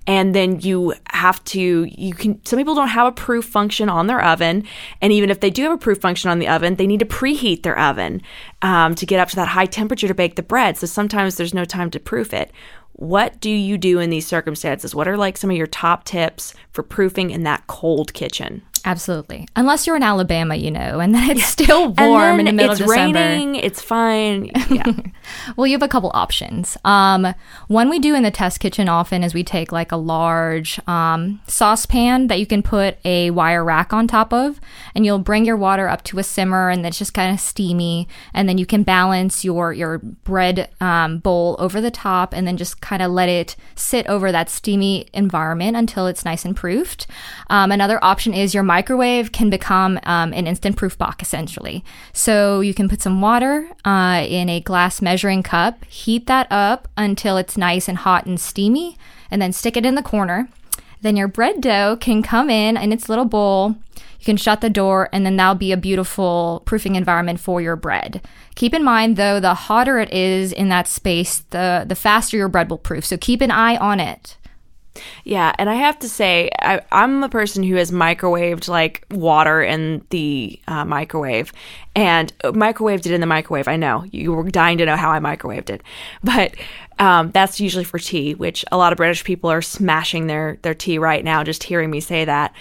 and 0.05 0.35
then 0.35 0.59
you 0.59 0.93
have 1.09 1.43
to 1.45 1.85
you 1.85 2.13
can 2.13 2.43
some 2.45 2.59
people 2.59 2.75
don't 2.75 2.89
have 2.89 3.07
a 3.07 3.11
proof 3.11 3.45
function 3.45 3.89
on 3.89 4.07
their 4.07 4.23
oven 4.23 4.65
and 5.01 5.13
even 5.13 5.29
if 5.29 5.39
they 5.39 5.49
do 5.49 5.63
have 5.63 5.71
a 5.71 5.77
proof 5.77 5.99
function 5.99 6.29
on 6.29 6.39
the 6.39 6.47
oven 6.47 6.75
they 6.75 6.87
need 6.87 6.99
to 6.99 7.05
preheat 7.05 7.63
their 7.63 7.77
oven 7.77 8.21
um, 8.61 8.95
to 8.95 9.05
get 9.05 9.19
up 9.19 9.29
to 9.29 9.35
that 9.35 9.49
high 9.49 9.65
temperature 9.65 10.07
to 10.07 10.13
bake 10.13 10.35
the 10.35 10.43
bread. 10.43 10.77
So 10.77 10.87
sometimes 10.87 11.35
there's 11.35 11.53
no 11.53 11.65
time 11.65 11.91
to 11.91 11.99
proof 11.99 12.33
it. 12.33 12.51
What 12.93 13.39
do 13.39 13.49
you 13.49 13.77
do 13.77 13.99
in 13.99 14.09
these 14.09 14.27
circumstances? 14.27 14.93
What 14.93 15.07
are 15.07 15.17
like 15.17 15.37
some 15.37 15.49
of 15.49 15.57
your 15.57 15.67
top 15.67 16.03
tips 16.03 16.53
for 16.71 16.83
proofing 16.83 17.31
in 17.31 17.43
that 17.43 17.67
cold 17.67 18.13
kitchen 18.13 18.61
Absolutely. 18.85 19.47
Unless 19.55 19.87
you're 19.87 19.95
in 19.95 20.03
Alabama, 20.03 20.55
you 20.55 20.69
know, 20.69 20.99
and 20.99 21.15
then 21.15 21.31
it's 21.31 21.45
still 21.45 21.89
warm 21.93 22.39
in 22.39 22.47
the 22.47 22.51
middle 22.51 22.73
of 22.73 22.77
December. 22.77 23.17
It's 23.17 23.27
raining, 23.27 23.55
it's 23.55 23.81
fine. 23.81 24.51
Yeah. 24.73 24.91
well, 25.55 25.67
you 25.67 25.73
have 25.73 25.83
a 25.83 25.87
couple 25.87 26.09
options. 26.15 26.77
Um, 26.83 27.35
one 27.67 27.89
we 27.89 27.99
do 27.99 28.15
in 28.15 28.23
the 28.23 28.31
test 28.31 28.59
kitchen 28.59 28.89
often 28.89 29.23
is 29.23 29.33
we 29.33 29.43
take 29.43 29.71
like 29.71 29.91
a 29.91 29.97
large 29.97 30.79
um, 30.87 31.41
saucepan 31.47 32.27
that 32.27 32.39
you 32.39 32.47
can 32.47 32.63
put 32.63 32.97
a 33.05 33.29
wire 33.29 33.63
rack 33.63 33.93
on 33.93 34.07
top 34.07 34.33
of, 34.33 34.59
and 34.95 35.05
you'll 35.05 35.19
bring 35.19 35.45
your 35.45 35.57
water 35.57 35.87
up 35.87 36.03
to 36.05 36.17
a 36.17 36.23
simmer, 36.23 36.69
and 36.69 36.85
it's 36.85 36.97
just 36.97 37.13
kind 37.13 37.31
of 37.31 37.39
steamy, 37.39 38.07
and 38.33 38.49
then 38.49 38.57
you 38.57 38.65
can 38.65 38.81
balance 38.83 39.45
your 39.45 39.73
your 39.73 39.99
bread 39.99 40.69
um, 40.81 41.19
bowl 41.19 41.55
over 41.59 41.79
the 41.79 41.91
top, 41.91 42.33
and 42.33 42.47
then 42.47 42.57
just 42.57 42.81
kind 42.81 43.01
of 43.01 43.11
let 43.11 43.29
it 43.29 43.55
sit 43.75 44.07
over 44.07 44.31
that 44.31 44.49
steamy 44.49 45.07
environment 45.13 45.77
until 45.77 46.07
it's 46.07 46.25
nice 46.25 46.45
and 46.45 46.55
proofed. 46.55 47.05
Um, 47.49 47.71
another 47.71 48.03
option 48.03 48.33
is 48.33 48.53
your 48.55 48.63
microwave 48.75 49.31
can 49.31 49.49
become 49.51 49.99
um, 50.03 50.33
an 50.33 50.47
instant 50.47 50.75
proof 50.75 50.97
box 50.97 51.21
essentially. 51.21 51.83
So 52.11 52.61
you 52.61 52.73
can 52.73 52.89
put 52.89 53.01
some 53.03 53.21
water 53.21 53.69
uh, 53.85 54.25
in 54.27 54.49
a 54.49 54.59
glass 54.69 54.99
measuring 54.99 55.43
cup, 55.43 55.85
heat 55.85 56.25
that 56.25 56.47
up 56.49 56.87
until 56.97 57.37
it's 57.37 57.55
nice 57.55 57.87
and 57.87 57.99
hot 57.99 58.25
and 58.25 58.39
steamy, 58.39 58.97
and 59.29 59.39
then 59.39 59.53
stick 59.53 59.77
it 59.77 59.85
in 59.85 59.95
the 59.95 60.09
corner. 60.13 60.49
Then 61.03 61.15
your 61.15 61.27
bread 61.27 61.61
dough 61.61 61.97
can 61.99 62.23
come 62.23 62.49
in 62.49 62.75
in 62.77 62.91
its 62.91 63.09
little 63.09 63.25
bowl. 63.25 63.75
You 64.19 64.25
can 64.25 64.37
shut 64.37 64.61
the 64.61 64.69
door, 64.69 65.09
and 65.11 65.25
then 65.25 65.35
that'll 65.35 65.67
be 65.67 65.73
a 65.73 65.87
beautiful 65.89 66.63
proofing 66.65 66.95
environment 66.95 67.39
for 67.41 67.61
your 67.61 67.75
bread. 67.75 68.21
Keep 68.55 68.73
in 68.73 68.83
mind, 68.83 69.17
though, 69.17 69.39
the 69.39 69.53
hotter 69.53 69.99
it 69.99 70.11
is 70.13 70.53
in 70.53 70.69
that 70.69 70.87
space, 70.87 71.39
the 71.49 71.83
the 71.85 71.95
faster 72.05 72.37
your 72.37 72.47
bread 72.49 72.69
will 72.69 72.77
proof. 72.89 73.03
So 73.05 73.17
keep 73.17 73.41
an 73.41 73.51
eye 73.51 73.77
on 73.77 73.99
it. 73.99 74.37
Yeah, 75.23 75.53
and 75.57 75.69
I 75.69 75.75
have 75.75 75.97
to 75.99 76.09
say, 76.09 76.49
I, 76.59 76.81
am 76.91 77.23
a 77.23 77.29
person 77.29 77.63
who 77.63 77.75
has 77.75 77.91
microwaved 77.91 78.67
like 78.67 79.05
water 79.09 79.61
in 79.61 80.05
the 80.09 80.59
uh, 80.67 80.85
microwave, 80.85 81.51
and 81.95 82.35
microwaved 82.43 83.05
it 83.05 83.11
in 83.11 83.21
the 83.21 83.27
microwave. 83.27 83.67
I 83.67 83.75
know 83.75 84.05
you 84.11 84.33
were 84.33 84.49
dying 84.49 84.77
to 84.79 84.85
know 84.85 84.95
how 84.95 85.11
I 85.11 85.19
microwaved 85.19 85.69
it, 85.69 85.81
but 86.23 86.55
um, 86.99 87.31
that's 87.31 87.59
usually 87.59 87.83
for 87.83 87.97
tea, 87.97 88.35
which 88.35 88.63
a 88.71 88.77
lot 88.77 88.93
of 88.93 88.97
British 88.97 89.23
people 89.23 89.49
are 89.49 89.61
smashing 89.61 90.27
their 90.27 90.57
their 90.61 90.75
tea 90.75 90.99
right 90.99 91.23
now. 91.23 91.43
Just 91.43 91.63
hearing 91.63 91.89
me 91.89 91.99
say 91.99 92.25
that, 92.25 92.53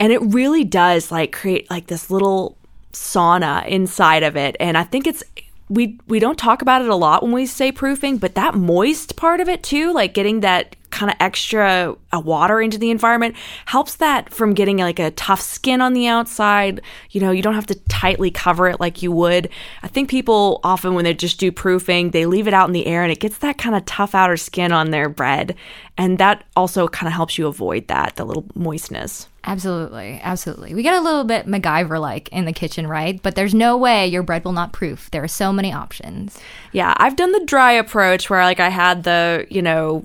and 0.00 0.12
it 0.12 0.20
really 0.22 0.64
does 0.64 1.12
like 1.12 1.32
create 1.32 1.70
like 1.70 1.86
this 1.86 2.10
little 2.10 2.56
sauna 2.92 3.66
inside 3.68 4.22
of 4.22 4.36
it, 4.36 4.56
and 4.58 4.76
I 4.76 4.82
think 4.82 5.06
it's 5.06 5.22
we 5.68 5.98
we 6.06 6.18
don't 6.18 6.38
talk 6.38 6.62
about 6.62 6.82
it 6.82 6.88
a 6.88 6.96
lot 6.96 7.22
when 7.22 7.32
we 7.32 7.46
say 7.46 7.72
proofing, 7.72 8.18
but 8.18 8.34
that 8.34 8.54
moist 8.54 9.16
part 9.16 9.40
of 9.40 9.48
it 9.48 9.62
too, 9.62 9.92
like 9.92 10.14
getting 10.14 10.40
that 10.40 10.76
kind 10.90 11.10
of 11.10 11.16
extra 11.20 11.94
uh, 12.12 12.20
water 12.20 12.60
into 12.60 12.78
the 12.78 12.90
environment 12.90 13.34
helps 13.66 13.96
that 13.96 14.32
from 14.32 14.54
getting 14.54 14.78
like 14.78 14.98
a 14.98 15.10
tough 15.12 15.40
skin 15.40 15.80
on 15.80 15.92
the 15.92 16.06
outside. 16.06 16.80
You 17.10 17.20
know, 17.20 17.30
you 17.30 17.42
don't 17.42 17.54
have 17.54 17.66
to 17.66 17.74
tightly 17.88 18.30
cover 18.30 18.68
it 18.68 18.80
like 18.80 19.02
you 19.02 19.12
would. 19.12 19.48
I 19.82 19.88
think 19.88 20.08
people 20.08 20.60
often, 20.62 20.94
when 20.94 21.04
they 21.04 21.14
just 21.14 21.38
do 21.38 21.50
proofing, 21.52 22.10
they 22.10 22.26
leave 22.26 22.48
it 22.48 22.54
out 22.54 22.68
in 22.68 22.72
the 22.72 22.86
air 22.86 23.02
and 23.02 23.12
it 23.12 23.20
gets 23.20 23.38
that 23.38 23.58
kind 23.58 23.74
of 23.74 23.84
tough 23.84 24.14
outer 24.14 24.36
skin 24.36 24.72
on 24.72 24.90
their 24.90 25.08
bread. 25.08 25.54
And 25.98 26.18
that 26.18 26.44
also 26.56 26.88
kind 26.88 27.08
of 27.08 27.14
helps 27.14 27.38
you 27.38 27.46
avoid 27.46 27.88
that, 27.88 28.16
the 28.16 28.24
little 28.24 28.44
moistness. 28.54 29.28
Absolutely. 29.44 30.20
Absolutely. 30.22 30.74
We 30.74 30.82
get 30.82 30.94
a 30.94 31.00
little 31.00 31.24
bit 31.24 31.46
MacGyver 31.46 32.00
like 32.00 32.28
in 32.30 32.46
the 32.46 32.52
kitchen, 32.52 32.86
right? 32.86 33.22
But 33.22 33.36
there's 33.36 33.54
no 33.54 33.76
way 33.76 34.06
your 34.06 34.24
bread 34.24 34.44
will 34.44 34.52
not 34.52 34.72
proof. 34.72 35.10
There 35.12 35.22
are 35.22 35.28
so 35.28 35.52
many 35.52 35.72
options. 35.72 36.38
Yeah. 36.72 36.92
I've 36.96 37.16
done 37.16 37.32
the 37.32 37.44
dry 37.44 37.72
approach 37.72 38.28
where, 38.28 38.42
like, 38.42 38.60
I 38.60 38.68
had 38.68 39.04
the, 39.04 39.46
you 39.48 39.62
know, 39.62 40.04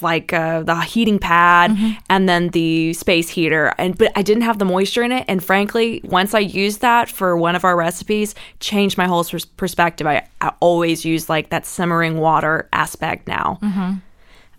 like 0.00 0.32
uh, 0.32 0.62
the 0.62 0.80
heating 0.80 1.18
pad 1.18 1.72
mm-hmm. 1.72 1.92
and 2.08 2.28
then 2.28 2.48
the 2.50 2.92
space 2.94 3.28
heater. 3.28 3.74
And 3.76 3.96
but 3.96 4.12
I 4.16 4.22
didn't 4.22 4.44
have 4.44 4.58
the 4.58 4.64
moisture 4.64 5.02
in 5.02 5.12
it. 5.12 5.24
And 5.28 5.44
frankly 5.44 6.00
once 6.04 6.34
I 6.34 6.40
used 6.40 6.80
that 6.80 7.08
for 7.08 7.36
one 7.36 7.54
of 7.54 7.64
our 7.64 7.76
recipes 7.76 8.34
changed 8.60 8.96
my 8.96 9.06
whole 9.06 9.24
pers- 9.24 9.44
perspective. 9.44 10.06
I, 10.06 10.26
I, 10.40 10.52
always 10.60 11.04
use 11.04 11.28
like 11.28 11.50
that 11.50 11.66
simmering 11.66 12.18
water 12.18 12.68
aspect 12.72 13.28
now. 13.28 13.58
Mm-hmm. 13.62 13.94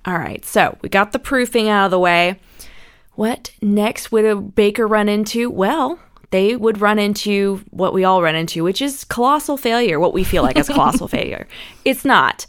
All 0.06 0.18
right. 0.18 0.46
So 0.46 0.78
we 0.82 0.90
got 0.90 1.12
the 1.12 1.20
proofing 1.20 1.70
out 1.70 1.86
of 1.86 1.92
the 1.92 2.00
way. 2.00 2.40
What 3.14 3.52
next 3.62 4.12
would 4.12 4.26
a 4.26 4.36
baker 4.36 4.88
run 4.88 5.10
into? 5.10 5.50
Well 5.50 6.00
they 6.32 6.56
would 6.56 6.82
run 6.82 7.00
into 7.00 7.64
what 7.70 7.94
we 7.94 8.04
all 8.04 8.22
run 8.22 8.36
into 8.36 8.64
which 8.64 8.82
is 8.82 9.04
colossal 9.06 9.58
failure 9.58 10.00
what 10.00 10.12
we 10.12 10.24
feel 10.24 10.44
like 10.44 10.58
is 10.58 10.68
colossal 10.68 11.08
failure. 11.18 11.48
It's 11.84 12.06
not 12.06 12.46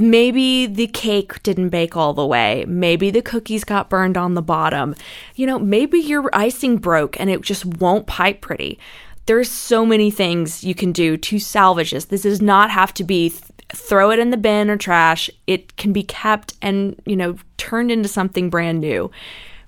Maybe 0.00 0.64
the 0.64 0.86
cake 0.86 1.42
didn't 1.42 1.68
bake 1.68 1.94
all 1.94 2.14
the 2.14 2.26
way. 2.26 2.64
Maybe 2.66 3.10
the 3.10 3.20
cookies 3.20 3.64
got 3.64 3.90
burned 3.90 4.16
on 4.16 4.32
the 4.32 4.40
bottom. 4.40 4.94
You 5.34 5.46
know, 5.46 5.58
maybe 5.58 5.98
your 5.98 6.30
icing 6.32 6.78
broke 6.78 7.20
and 7.20 7.28
it 7.28 7.42
just 7.42 7.66
won't 7.66 8.06
pipe 8.06 8.40
pretty. 8.40 8.78
There's 9.26 9.50
so 9.50 9.84
many 9.84 10.10
things 10.10 10.64
you 10.64 10.74
can 10.74 10.92
do 10.92 11.18
to 11.18 11.38
salvage 11.38 11.90
this. 11.90 12.06
This 12.06 12.22
does 12.22 12.40
not 12.40 12.70
have 12.70 12.94
to 12.94 13.04
be 13.04 13.28
th- 13.28 13.42
throw 13.74 14.10
it 14.10 14.18
in 14.18 14.30
the 14.30 14.38
bin 14.38 14.70
or 14.70 14.78
trash. 14.78 15.28
It 15.46 15.76
can 15.76 15.92
be 15.92 16.02
kept 16.02 16.54
and, 16.62 17.00
you 17.04 17.14
know, 17.14 17.36
turned 17.58 17.90
into 17.90 18.08
something 18.08 18.48
brand 18.48 18.80
new. 18.80 19.10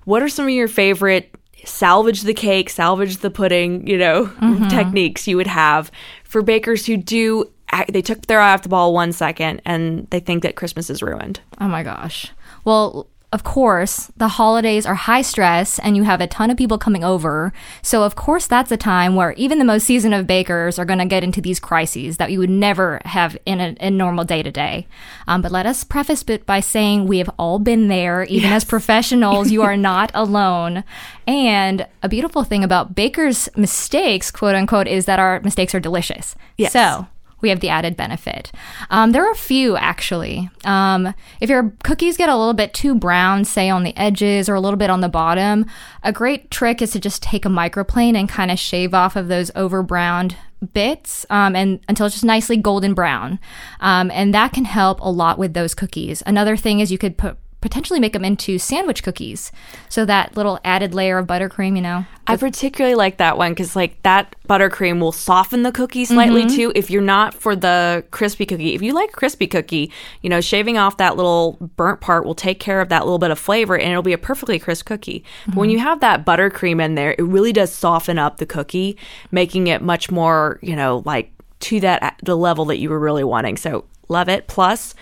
What 0.05 0.23
are 0.23 0.29
some 0.29 0.45
of 0.45 0.51
your 0.51 0.67
favorite 0.67 1.33
salvage 1.63 2.23
the 2.23 2.33
cake, 2.33 2.71
salvage 2.71 3.17
the 3.17 3.29
pudding, 3.29 3.85
you 3.87 3.97
know, 3.97 4.25
mm-hmm. 4.25 4.67
techniques 4.67 5.27
you 5.27 5.37
would 5.37 5.47
have 5.47 5.91
for 6.23 6.41
bakers 6.41 6.85
who 6.87 6.97
do 6.97 7.49
they 7.89 8.01
took 8.01 8.27
their 8.27 8.39
eye 8.39 8.53
off 8.53 8.63
the 8.63 8.69
ball 8.69 8.93
one 8.93 9.11
second 9.11 9.61
and 9.65 10.07
they 10.09 10.19
think 10.19 10.43
that 10.43 10.55
Christmas 10.55 10.89
is 10.89 11.01
ruined. 11.01 11.39
Oh 11.59 11.67
my 11.67 11.83
gosh. 11.83 12.31
Well, 12.65 13.07
of 13.33 13.43
course, 13.43 14.11
the 14.15 14.27
holidays 14.27 14.85
are 14.85 14.93
high 14.93 15.23
stress 15.23 15.79
and 15.79 15.97
you 15.97 16.03
have 16.03 16.21
a 16.21 16.27
ton 16.27 16.51
of 16.51 16.57
people 16.57 16.77
coming 16.77 17.03
over. 17.03 17.51
So, 17.81 18.03
of 18.03 18.13
course, 18.13 18.45
that's 18.45 18.71
a 18.71 18.77
time 18.77 19.15
where 19.15 19.33
even 19.33 19.57
the 19.57 19.65
most 19.65 19.87
seasoned 19.87 20.13
of 20.13 20.27
bakers 20.27 20.77
are 20.77 20.85
going 20.85 20.99
to 20.99 21.05
get 21.05 21.23
into 21.23 21.41
these 21.41 21.59
crises 21.59 22.17
that 22.17 22.31
you 22.31 22.37
would 22.37 22.51
never 22.51 23.01
have 23.05 23.35
in 23.47 23.59
a, 23.59 23.69
in 23.79 23.97
normal 23.97 24.23
day 24.23 24.43
to 24.43 24.51
day. 24.51 24.85
But 25.25 25.51
let 25.51 25.65
us 25.65 25.83
preface 25.83 26.23
it 26.27 26.45
by 26.45 26.59
saying 26.59 27.07
we 27.07 27.17
have 27.17 27.29
all 27.39 27.57
been 27.57 27.87
there. 27.87 28.23
Even 28.25 28.51
yes. 28.51 28.63
as 28.63 28.69
professionals, 28.69 29.49
you 29.49 29.63
are 29.63 29.77
not 29.91 30.11
alone. 30.13 30.83
And 31.25 31.87
a 32.03 32.09
beautiful 32.09 32.43
thing 32.43 32.63
about 32.63 32.93
bakers' 32.93 33.49
mistakes, 33.57 34.29
quote 34.29 34.53
unquote, 34.53 34.87
is 34.87 35.05
that 35.05 35.17
our 35.17 35.39
mistakes 35.39 35.73
are 35.73 35.79
delicious. 35.79 36.35
Yes. 36.55 36.71
So, 36.71 37.07
we 37.43 37.49
have 37.49 37.59
the 37.59 37.69
added 37.69 37.95
benefit. 37.95 38.51
Um, 38.89 39.11
there 39.11 39.23
are 39.23 39.31
a 39.31 39.35
few 39.35 39.77
actually. 39.77 40.49
Um, 40.65 41.13
if 41.39 41.49
your 41.49 41.71
cookies 41.83 42.17
get 42.17 42.29
a 42.29 42.35
little 42.35 42.53
bit 42.55 42.73
too 42.73 42.95
brown, 42.95 43.45
say 43.45 43.69
on 43.69 43.83
the 43.83 43.95
edges 43.95 44.49
or 44.49 44.55
a 44.55 44.61
little 44.61 44.77
bit 44.77 44.89
on 44.89 45.01
the 45.01 45.09
bottom, 45.09 45.67
a 46.01 46.11
great 46.11 46.49
trick 46.49 46.81
is 46.81 46.91
to 46.91 46.99
just 46.99 47.21
take 47.21 47.45
a 47.45 47.49
microplane 47.49 48.17
and 48.17 48.27
kind 48.27 48.49
of 48.49 48.57
shave 48.57 48.95
off 48.95 49.15
of 49.15 49.27
those 49.27 49.51
over 49.55 49.83
browned 49.83 50.35
bits 50.73 51.25
um, 51.29 51.55
and 51.55 51.81
until 51.89 52.05
it's 52.05 52.15
just 52.15 52.23
nicely 52.23 52.55
golden 52.55 52.93
brown 52.93 53.37
um, 53.81 54.09
and 54.11 54.33
that 54.33 54.53
can 54.53 54.63
help 54.63 55.01
a 55.01 55.11
lot 55.11 55.37
with 55.37 55.53
those 55.53 55.73
cookies 55.73 56.23
another 56.25 56.55
thing 56.55 56.79
is 56.79 56.89
you 56.89 56.97
could 56.97 57.17
put 57.17 57.37
potentially 57.63 57.97
make 57.97 58.11
them 58.11 58.25
into 58.25 58.59
sandwich 58.59 59.03
cookies. 59.03 59.49
So 59.87 60.03
that 60.03 60.35
little 60.35 60.59
added 60.65 60.93
layer 60.93 61.17
of 61.17 61.25
buttercream, 61.25 61.77
you 61.77 61.81
know. 61.81 62.05
I 62.27 62.35
particularly 62.35 62.95
like 62.95 63.17
that 63.17 63.37
one 63.37 63.51
because 63.51 63.73
like 63.73 64.03
that 64.03 64.35
buttercream 64.49 64.99
will 64.99 65.13
soften 65.13 65.63
the 65.63 65.71
cookie 65.71 66.03
slightly 66.03 66.43
mm-hmm. 66.43 66.55
too. 66.55 66.71
If 66.75 66.91
you're 66.91 67.01
not 67.01 67.33
for 67.33 67.55
the 67.55 68.03
crispy 68.11 68.45
cookie, 68.45 68.75
if 68.75 68.81
you 68.81 68.93
like 68.93 69.13
crispy 69.13 69.47
cookie, 69.47 69.91
you 70.21 70.29
know, 70.29 70.41
shaving 70.41 70.77
off 70.77 70.97
that 70.97 71.15
little 71.15 71.53
burnt 71.77 72.01
part 72.01 72.25
will 72.25 72.35
take 72.35 72.59
care 72.59 72.81
of 72.81 72.89
that 72.89 73.05
little 73.05 73.17
bit 73.17 73.31
of 73.31 73.39
flavor 73.39 73.77
and 73.77 73.89
it'll 73.89 74.03
be 74.03 74.13
a 74.13 74.17
perfectly 74.17 74.59
crisp 74.59 74.85
cookie. 74.85 75.21
Mm-hmm. 75.21 75.51
But 75.51 75.57
when 75.57 75.69
mm-hmm. 75.69 75.77
you 75.77 75.79
have 75.79 76.01
that 76.01 76.25
buttercream 76.25 76.83
in 76.83 76.95
there, 76.95 77.15
it 77.17 77.23
really 77.23 77.53
does 77.53 77.71
soften 77.71 78.19
up 78.19 78.37
the 78.37 78.45
cookie, 78.45 78.97
making 79.31 79.67
it 79.67 79.81
much 79.81 80.11
more, 80.11 80.59
you 80.61 80.75
know, 80.75 81.01
like 81.05 81.31
to 81.61 81.79
that 81.79 82.19
the 82.21 82.35
level 82.35 82.65
that 82.65 82.77
you 82.77 82.89
were 82.89 82.99
really 82.99 83.23
wanting. 83.23 83.55
So 83.55 83.85
love 84.09 84.27
it. 84.27 84.47
Plus 84.47 84.95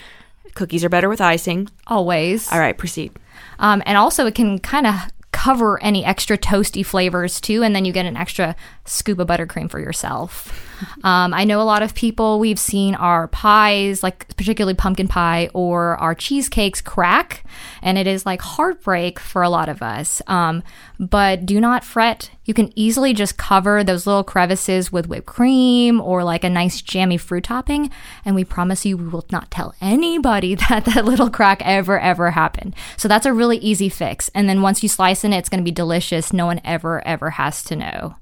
Cookies 0.56 0.84
are 0.84 0.90
better 0.90 1.10
with 1.10 1.22
icing. 1.22 1.70
Always. 1.88 2.52
All 2.52 2.60
right, 2.60 2.78
proceed. 2.78 3.12
Um, 3.60 3.82
and 3.86 3.98
also, 3.98 4.26
it 4.26 4.36
can 4.36 4.60
kind 4.60 4.88
of 4.88 4.96
cover 5.42 5.82
any 5.82 6.06
extra 6.06 6.38
toasty 6.38 6.86
flavors 6.86 7.42
too, 7.42 7.64
and 7.64 7.76
then 7.76 7.84
you 7.84 7.92
get 7.92 8.06
an 8.06 8.16
extra 8.16 8.56
scoop 8.86 9.18
of 9.18 9.28
buttercream 9.28 9.70
for 9.70 9.80
yourself. 9.80 10.68
Um, 11.04 11.32
I 11.34 11.44
know 11.44 11.62
a 11.62 11.64
lot 11.64 11.84
of 11.84 11.94
people 11.94 12.40
we've 12.40 12.58
seen 12.58 12.96
our 12.96 13.28
pies, 13.28 14.02
like 14.02 14.36
particularly 14.36 14.74
pumpkin 14.74 15.08
pie, 15.08 15.50
or 15.54 15.96
our 15.98 16.16
cheesecakes 16.16 16.82
crack, 16.82 17.44
and 17.84 18.00
it 18.00 18.08
is 18.08 18.26
like 18.26 18.42
heartbreak 18.42 19.20
for 19.20 19.44
a 19.44 19.50
lot 19.50 19.70
of 19.70 19.84
us. 19.84 20.24
Um, 20.26 20.64
but 21.00 21.46
do 21.46 21.60
not 21.60 21.84
fret. 21.84 22.32
You 22.46 22.54
can 22.54 22.72
easily 22.76 23.14
just 23.14 23.38
cover 23.38 23.84
those 23.84 24.08
little 24.08 24.24
crevices 24.24 24.92
with 24.92 25.08
whipped 25.08 25.28
cream 25.28 26.02
or 26.02 26.24
like 26.24 26.44
a 26.44 26.50
nice 26.50 26.82
jammy 26.82 27.18
fruit 27.18 27.44
topping, 27.44 27.92
and 28.26 28.36
we 28.36 28.44
promise 28.44 28.86
you 28.86 28.98
we 28.98 29.08
will 29.08 29.26
not 29.32 29.52
tell 29.52 29.76
anybody 29.82 30.56
that 30.70 30.86
that 30.86 31.06
little 31.06 31.30
crack 31.30 31.62
ever 31.64 32.00
ever 32.00 32.32
happened. 32.32 32.76
So 32.98 33.08
that's 33.08 33.26
a 33.26 33.34
really 33.34 33.58
easy 33.58 33.90
fix. 33.90 34.30
And 34.34 34.50
then 34.50 34.62
once 34.62 34.82
you 34.82 34.90
slice 34.90 35.24
in 35.24 35.31
it, 35.34 35.38
it's 35.38 35.50
going 35.50 35.60
to 35.60 35.66
be 35.66 35.72
delicious. 35.72 36.34
No 36.34 36.46
one 36.46 36.62
ever 36.64 37.06
ever 37.08 37.30
has 37.32 37.64
to 37.66 37.76
know. 37.76 38.16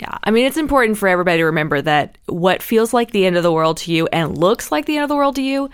Yeah. 0.00 0.16
I 0.24 0.30
mean, 0.30 0.46
it's 0.46 0.56
important 0.56 0.96
for 0.96 1.08
everybody 1.08 1.38
to 1.38 1.44
remember 1.44 1.82
that 1.82 2.16
what 2.26 2.62
feels 2.62 2.94
like 2.94 3.10
the 3.10 3.26
end 3.26 3.36
of 3.36 3.42
the 3.42 3.52
world 3.52 3.76
to 3.78 3.92
you 3.92 4.08
and 4.12 4.36
looks 4.36 4.72
like 4.72 4.86
the 4.86 4.96
end 4.96 5.02
of 5.02 5.08
the 5.10 5.16
world 5.16 5.36
to 5.36 5.42
you, 5.42 5.68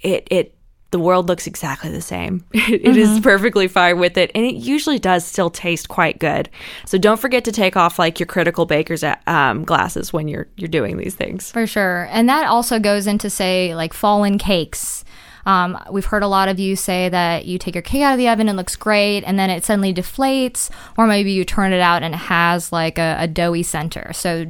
it, 0.00 0.28
it, 0.30 0.54
the 0.90 0.98
world 0.98 1.26
looks 1.26 1.46
exactly 1.46 1.90
the 1.90 2.02
same. 2.02 2.44
It, 2.52 2.82
mm-hmm. 2.82 2.98
is 2.98 3.20
perfectly 3.20 3.68
fine 3.68 3.98
with 3.98 4.18
it. 4.18 4.30
And 4.34 4.44
it 4.44 4.56
usually 4.56 4.98
does 4.98 5.24
still 5.24 5.48
taste 5.48 5.88
quite 5.88 6.18
good. 6.18 6.50
So 6.84 6.98
don't 6.98 7.18
forget 7.18 7.44
to 7.44 7.52
take 7.52 7.76
off 7.76 7.98
like 7.98 8.20
your 8.20 8.26
critical 8.26 8.66
baker's 8.66 9.02
um, 9.26 9.64
glasses 9.64 10.12
when 10.12 10.28
you're, 10.28 10.48
you're 10.56 10.68
doing 10.68 10.98
these 10.98 11.14
things. 11.14 11.50
For 11.50 11.66
sure. 11.66 12.08
And 12.10 12.28
that 12.28 12.46
also 12.46 12.78
goes 12.78 13.06
into 13.06 13.30
say 13.30 13.74
like 13.74 13.94
fallen 13.94 14.36
cakes 14.36 15.04
um, 15.46 15.78
we've 15.90 16.04
heard 16.04 16.22
a 16.22 16.28
lot 16.28 16.48
of 16.48 16.58
you 16.58 16.76
say 16.76 17.08
that 17.08 17.46
you 17.46 17.58
take 17.58 17.74
your 17.74 17.82
cake 17.82 18.02
out 18.02 18.12
of 18.12 18.18
the 18.18 18.28
oven 18.28 18.48
and 18.48 18.56
it 18.56 18.60
looks 18.60 18.76
great, 18.76 19.24
and 19.24 19.38
then 19.38 19.50
it 19.50 19.64
suddenly 19.64 19.92
deflates, 19.92 20.70
or 20.96 21.06
maybe 21.06 21.32
you 21.32 21.44
turn 21.44 21.72
it 21.72 21.80
out 21.80 22.02
and 22.02 22.14
it 22.14 22.18
has 22.18 22.72
like 22.72 22.98
a, 22.98 23.16
a 23.18 23.26
doughy 23.26 23.62
center. 23.62 24.12
So, 24.12 24.46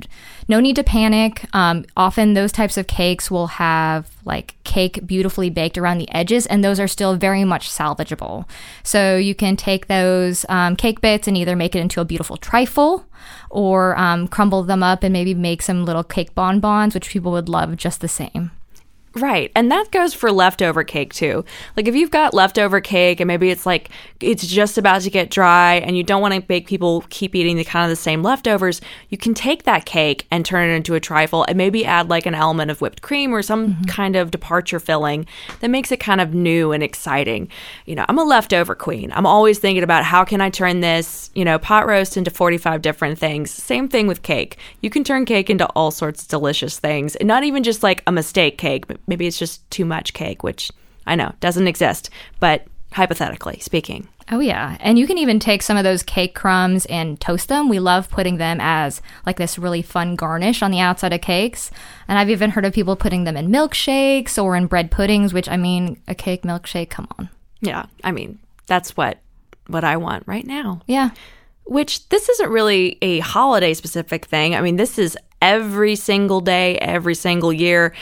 no 0.48 0.58
need 0.58 0.76
to 0.76 0.84
panic. 0.84 1.46
Um, 1.54 1.84
often, 1.96 2.34
those 2.34 2.52
types 2.52 2.76
of 2.76 2.86
cakes 2.86 3.30
will 3.30 3.46
have 3.46 4.10
like 4.24 4.54
cake 4.64 5.06
beautifully 5.06 5.50
baked 5.50 5.78
around 5.78 5.98
the 5.98 6.10
edges, 6.10 6.46
and 6.46 6.64
those 6.64 6.80
are 6.80 6.88
still 6.88 7.16
very 7.16 7.44
much 7.44 7.70
salvageable. 7.70 8.48
So, 8.82 9.16
you 9.16 9.34
can 9.34 9.56
take 9.56 9.86
those 9.86 10.44
um, 10.48 10.76
cake 10.76 11.00
bits 11.00 11.26
and 11.26 11.36
either 11.36 11.56
make 11.56 11.74
it 11.74 11.80
into 11.80 12.00
a 12.00 12.04
beautiful 12.04 12.36
trifle 12.36 13.06
or 13.50 13.96
um, 13.98 14.26
crumble 14.28 14.62
them 14.62 14.82
up 14.82 15.02
and 15.02 15.12
maybe 15.12 15.34
make 15.34 15.62
some 15.62 15.84
little 15.84 16.04
cake 16.04 16.34
bonbons, 16.34 16.94
which 16.94 17.10
people 17.10 17.32
would 17.32 17.48
love 17.48 17.76
just 17.76 18.00
the 18.00 18.08
same. 18.08 18.50
Right. 19.14 19.52
And 19.54 19.70
that 19.70 19.90
goes 19.90 20.14
for 20.14 20.32
leftover 20.32 20.84
cake 20.84 21.12
too. 21.12 21.44
Like 21.76 21.86
if 21.86 21.94
you've 21.94 22.10
got 22.10 22.32
leftover 22.32 22.80
cake 22.80 23.20
and 23.20 23.28
maybe 23.28 23.50
it's 23.50 23.66
like 23.66 23.90
it's 24.20 24.46
just 24.46 24.78
about 24.78 25.02
to 25.02 25.10
get 25.10 25.30
dry 25.30 25.74
and 25.74 25.98
you 25.98 26.02
don't 26.02 26.22
want 26.22 26.32
to 26.32 26.42
make 26.48 26.66
people 26.66 27.04
keep 27.10 27.34
eating 27.34 27.56
the 27.56 27.64
kind 27.64 27.84
of 27.84 27.90
the 27.90 27.96
same 27.96 28.22
leftovers, 28.22 28.80
you 29.10 29.18
can 29.18 29.34
take 29.34 29.64
that 29.64 29.84
cake 29.84 30.26
and 30.30 30.46
turn 30.46 30.70
it 30.70 30.72
into 30.72 30.94
a 30.94 31.00
trifle 31.00 31.44
and 31.46 31.58
maybe 31.58 31.84
add 31.84 32.08
like 32.08 32.24
an 32.24 32.34
element 32.34 32.70
of 32.70 32.80
whipped 32.80 33.02
cream 33.02 33.34
or 33.34 33.42
some 33.42 33.68
mm-hmm. 33.68 33.84
kind 33.84 34.16
of 34.16 34.30
departure 34.30 34.80
filling 34.80 35.26
that 35.60 35.68
makes 35.68 35.92
it 35.92 36.00
kind 36.00 36.20
of 36.20 36.32
new 36.32 36.72
and 36.72 36.82
exciting. 36.82 37.48
You 37.84 37.96
know, 37.96 38.06
I'm 38.08 38.18
a 38.18 38.24
leftover 38.24 38.74
queen. 38.74 39.12
I'm 39.12 39.26
always 39.26 39.58
thinking 39.58 39.84
about 39.84 40.04
how 40.04 40.24
can 40.24 40.40
I 40.40 40.48
turn 40.48 40.80
this, 40.80 41.30
you 41.34 41.44
know, 41.44 41.58
pot 41.58 41.86
roast 41.86 42.16
into 42.16 42.30
45 42.30 42.80
different 42.80 43.18
things. 43.18 43.50
Same 43.50 43.88
thing 43.88 44.06
with 44.06 44.22
cake. 44.22 44.56
You 44.80 44.88
can 44.88 45.04
turn 45.04 45.26
cake 45.26 45.50
into 45.50 45.66
all 45.76 45.90
sorts 45.90 46.22
of 46.22 46.28
delicious 46.28 46.78
things. 46.78 47.14
And 47.16 47.28
not 47.28 47.44
even 47.44 47.62
just 47.62 47.82
like 47.82 48.02
a 48.06 48.12
mistake 48.12 48.56
cake, 48.56 48.86
but 48.86 49.01
maybe 49.06 49.26
it's 49.26 49.38
just 49.38 49.68
too 49.70 49.84
much 49.84 50.14
cake, 50.14 50.42
which 50.42 50.70
I 51.06 51.14
know 51.14 51.32
doesn't 51.40 51.68
exist, 51.68 52.10
but 52.40 52.66
hypothetically 52.92 53.58
speaking. 53.60 54.08
Oh, 54.30 54.38
yeah. 54.38 54.76
And 54.80 54.98
you 54.98 55.06
can 55.06 55.18
even 55.18 55.40
take 55.40 55.62
some 55.62 55.76
of 55.76 55.84
those 55.84 56.02
cake 56.02 56.34
crumbs 56.34 56.86
and 56.86 57.20
toast 57.20 57.48
them. 57.48 57.68
We 57.68 57.80
love 57.80 58.08
putting 58.08 58.36
them 58.36 58.58
as 58.60 59.02
like 59.26 59.36
this 59.36 59.58
really 59.58 59.82
fun 59.82 60.14
garnish 60.14 60.62
on 60.62 60.70
the 60.70 60.80
outside 60.80 61.12
of 61.12 61.20
cakes. 61.20 61.70
And 62.06 62.18
I've 62.18 62.30
even 62.30 62.50
heard 62.50 62.64
of 62.64 62.72
people 62.72 62.94
putting 62.94 63.24
them 63.24 63.36
in 63.36 63.48
milkshakes 63.48 64.42
or 64.42 64.54
in 64.54 64.66
bread 64.66 64.90
puddings, 64.90 65.34
which 65.34 65.48
I 65.48 65.56
mean, 65.56 66.00
a 66.06 66.14
cake 66.14 66.42
milkshake, 66.42 66.90
come 66.90 67.08
on. 67.18 67.28
Yeah. 67.60 67.86
I 68.04 68.12
mean, 68.12 68.38
that's 68.66 68.96
what 68.96 69.18
what 69.66 69.84
I 69.84 69.96
want 69.96 70.24
right 70.26 70.46
now. 70.46 70.80
Yeah. 70.86 71.10
Which 71.64 72.08
this 72.08 72.28
isn't 72.28 72.50
really 72.50 72.98
a 73.02 73.20
holiday 73.20 73.74
specific 73.74 74.26
thing. 74.26 74.54
I 74.54 74.60
mean, 74.60 74.76
this 74.76 74.98
is 74.98 75.16
every 75.42 75.96
single 75.96 76.40
day, 76.40 76.78
every 76.78 77.14
single 77.14 77.52
year. 77.52 77.92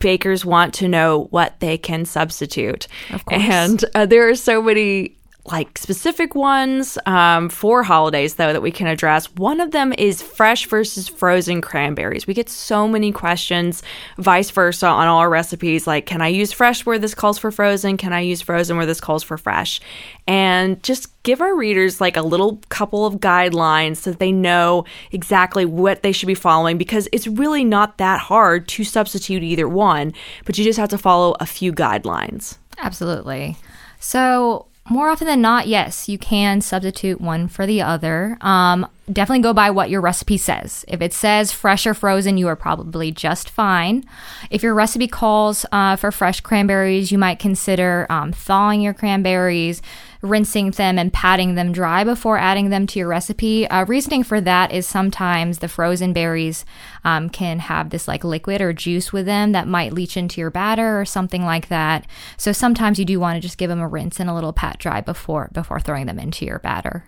Bakers 0.00 0.44
want 0.44 0.74
to 0.74 0.88
know 0.88 1.28
what 1.30 1.60
they 1.60 1.78
can 1.78 2.04
substitute. 2.04 2.88
Of 3.12 3.24
course. 3.24 3.42
And 3.42 3.84
uh, 3.94 4.06
there 4.06 4.28
are 4.28 4.34
so 4.34 4.60
many 4.60 5.15
like 5.48 5.78
specific 5.78 6.34
ones 6.34 6.98
um, 7.06 7.48
for 7.48 7.82
holidays 7.82 8.34
though 8.34 8.52
that 8.52 8.62
we 8.62 8.70
can 8.70 8.86
address. 8.86 9.26
One 9.36 9.60
of 9.60 9.70
them 9.70 9.92
is 9.96 10.22
fresh 10.22 10.66
versus 10.66 11.08
frozen 11.08 11.60
cranberries. 11.60 12.26
We 12.26 12.34
get 12.34 12.48
so 12.48 12.88
many 12.88 13.12
questions 13.12 13.82
vice 14.18 14.50
versa 14.50 14.86
on 14.86 15.06
all 15.06 15.18
our 15.18 15.30
recipes 15.30 15.86
like 15.86 16.06
can 16.06 16.20
i 16.20 16.28
use 16.28 16.52
fresh 16.52 16.84
where 16.84 16.98
this 16.98 17.14
calls 17.14 17.38
for 17.38 17.50
frozen? 17.50 17.96
Can 17.96 18.12
i 18.12 18.20
use 18.20 18.42
frozen 18.42 18.76
where 18.76 18.86
this 18.86 19.00
calls 19.00 19.22
for 19.22 19.38
fresh? 19.38 19.80
And 20.26 20.82
just 20.82 21.10
give 21.22 21.40
our 21.40 21.54
readers 21.56 22.00
like 22.00 22.16
a 22.16 22.22
little 22.22 22.60
couple 22.68 23.06
of 23.06 23.16
guidelines 23.16 23.96
so 23.96 24.10
that 24.10 24.18
they 24.18 24.32
know 24.32 24.84
exactly 25.12 25.64
what 25.64 26.02
they 26.02 26.12
should 26.12 26.26
be 26.26 26.34
following 26.34 26.78
because 26.78 27.08
it's 27.12 27.26
really 27.26 27.64
not 27.64 27.98
that 27.98 28.20
hard 28.20 28.68
to 28.68 28.84
substitute 28.84 29.42
either 29.42 29.68
one 29.68 30.12
but 30.44 30.58
you 30.58 30.64
just 30.64 30.78
have 30.78 30.88
to 30.88 30.98
follow 30.98 31.36
a 31.40 31.46
few 31.46 31.72
guidelines. 31.72 32.58
Absolutely. 32.78 33.56
So 33.98 34.66
more 34.88 35.08
often 35.08 35.26
than 35.26 35.40
not, 35.40 35.66
yes, 35.66 36.08
you 36.08 36.18
can 36.18 36.60
substitute 36.60 37.20
one 37.20 37.48
for 37.48 37.66
the 37.66 37.82
other. 37.82 38.38
Um, 38.40 38.88
definitely 39.12 39.42
go 39.42 39.52
by 39.52 39.70
what 39.70 39.90
your 39.90 40.00
recipe 40.00 40.36
says. 40.36 40.84
If 40.88 41.00
it 41.00 41.12
says 41.12 41.52
fresh 41.52 41.86
or 41.86 41.94
frozen, 41.94 42.36
you 42.36 42.48
are 42.48 42.56
probably 42.56 43.12
just 43.12 43.48
fine. 43.48 44.04
If 44.50 44.62
your 44.62 44.74
recipe 44.74 45.06
calls 45.06 45.64
uh, 45.70 45.96
for 45.96 46.10
fresh 46.10 46.40
cranberries, 46.40 47.12
you 47.12 47.18
might 47.18 47.38
consider 47.38 48.06
um, 48.10 48.32
thawing 48.32 48.80
your 48.80 48.94
cranberries, 48.94 49.80
rinsing 50.22 50.72
them 50.72 50.98
and 50.98 51.12
patting 51.12 51.54
them 51.54 51.72
dry 51.72 52.02
before 52.02 52.36
adding 52.38 52.70
them 52.70 52.86
to 52.88 52.98
your 52.98 53.08
recipe. 53.08 53.68
Uh, 53.68 53.84
reasoning 53.84 54.24
for 54.24 54.40
that 54.40 54.72
is 54.72 54.86
sometimes 54.86 55.58
the 55.58 55.68
frozen 55.68 56.12
berries 56.12 56.64
um, 57.04 57.28
can 57.30 57.60
have 57.60 57.90
this 57.90 58.08
like 58.08 58.24
liquid 58.24 58.60
or 58.60 58.72
juice 58.72 59.12
with 59.12 59.26
them 59.26 59.52
that 59.52 59.68
might 59.68 59.92
leach 59.92 60.16
into 60.16 60.40
your 60.40 60.50
batter 60.50 61.00
or 61.00 61.04
something 61.04 61.44
like 61.44 61.68
that. 61.68 62.06
So 62.36 62.50
sometimes 62.50 62.98
you 62.98 63.04
do 63.04 63.20
want 63.20 63.36
to 63.36 63.40
just 63.40 63.58
give 63.58 63.68
them 63.68 63.80
a 63.80 63.88
rinse 63.88 64.18
and 64.18 64.28
a 64.28 64.34
little 64.34 64.52
pat 64.52 64.78
dry 64.78 65.00
before 65.00 65.48
before 65.52 65.80
throwing 65.80 66.06
them 66.06 66.18
into 66.18 66.44
your 66.44 66.58
batter. 66.58 67.04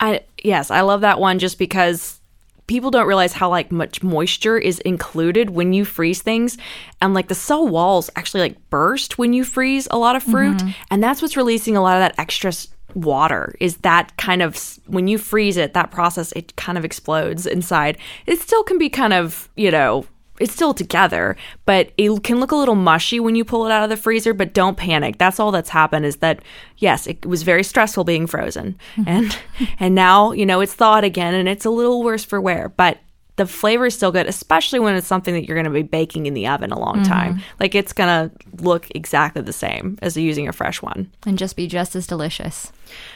I 0.00 0.22
yes, 0.42 0.70
I 0.70 0.82
love 0.82 1.00
that 1.02 1.20
one 1.20 1.38
just 1.38 1.58
because 1.58 2.20
people 2.68 2.90
don't 2.90 3.06
realize 3.06 3.32
how 3.32 3.48
like 3.48 3.72
much 3.72 4.02
moisture 4.02 4.58
is 4.58 4.78
included 4.80 5.50
when 5.50 5.72
you 5.72 5.84
freeze 5.84 6.22
things. 6.22 6.56
And 7.00 7.14
like 7.14 7.28
the 7.28 7.34
cell 7.34 7.66
walls 7.66 8.10
actually 8.14 8.40
like 8.40 8.70
burst 8.70 9.18
when 9.18 9.32
you 9.32 9.42
freeze 9.42 9.88
a 9.90 9.98
lot 9.98 10.16
of 10.16 10.22
fruit. 10.22 10.58
Mm-hmm. 10.58 10.70
And 10.90 11.02
that's 11.02 11.20
what's 11.20 11.36
releasing 11.36 11.76
a 11.76 11.82
lot 11.82 11.96
of 11.96 12.00
that 12.00 12.18
extra 12.18 12.52
water 12.94 13.54
is 13.60 13.78
that 13.78 14.16
kind 14.16 14.40
of 14.40 14.78
when 14.86 15.08
you 15.08 15.18
freeze 15.18 15.58
it 15.58 15.74
that 15.74 15.90
process 15.90 16.32
it 16.32 16.54
kind 16.56 16.78
of 16.78 16.84
explodes 16.84 17.46
inside. 17.46 17.98
It 18.26 18.40
still 18.40 18.62
can 18.62 18.78
be 18.78 18.88
kind 18.88 19.12
of 19.12 19.48
you 19.56 19.70
know 19.70 20.06
it's 20.40 20.52
still 20.52 20.74
together, 20.74 21.36
but 21.66 21.92
it 21.96 22.22
can 22.22 22.40
look 22.40 22.52
a 22.52 22.56
little 22.56 22.74
mushy 22.74 23.20
when 23.20 23.34
you 23.34 23.44
pull 23.44 23.66
it 23.66 23.72
out 23.72 23.84
of 23.84 23.90
the 23.90 23.96
freezer, 23.96 24.34
but 24.34 24.54
don't 24.54 24.76
panic. 24.76 25.18
That's 25.18 25.40
all 25.40 25.50
that's 25.50 25.70
happened 25.70 26.06
is 26.06 26.16
that 26.16 26.42
yes, 26.78 27.06
it 27.06 27.24
was 27.26 27.42
very 27.42 27.64
stressful 27.64 28.04
being 28.04 28.26
frozen. 28.26 28.76
Hmm. 28.94 29.04
And 29.06 29.38
and 29.80 29.94
now, 29.94 30.32
you 30.32 30.46
know, 30.46 30.60
it's 30.60 30.74
thawed 30.74 31.04
again 31.04 31.34
and 31.34 31.48
it's 31.48 31.64
a 31.64 31.70
little 31.70 32.02
worse 32.02 32.24
for 32.24 32.40
wear, 32.40 32.68
but 32.70 32.98
the 33.38 33.46
flavor 33.46 33.86
is 33.86 33.94
still 33.94 34.10
good, 34.12 34.26
especially 34.26 34.80
when 34.80 34.96
it's 34.96 35.06
something 35.06 35.32
that 35.32 35.46
you're 35.46 35.54
going 35.54 35.64
to 35.64 35.70
be 35.70 35.82
baking 35.82 36.26
in 36.26 36.34
the 36.34 36.48
oven 36.48 36.72
a 36.72 36.78
long 36.78 36.96
mm-hmm. 36.96 37.04
time. 37.04 37.40
Like 37.60 37.74
it's 37.74 37.92
going 37.92 38.28
to 38.28 38.62
look 38.62 38.88
exactly 38.94 39.42
the 39.42 39.52
same 39.52 39.96
as 40.02 40.16
using 40.16 40.48
a 40.48 40.52
fresh 40.52 40.82
one. 40.82 41.10
And 41.24 41.38
just 41.38 41.56
be 41.56 41.68
just 41.68 41.94
as 41.94 42.06
delicious. 42.06 42.72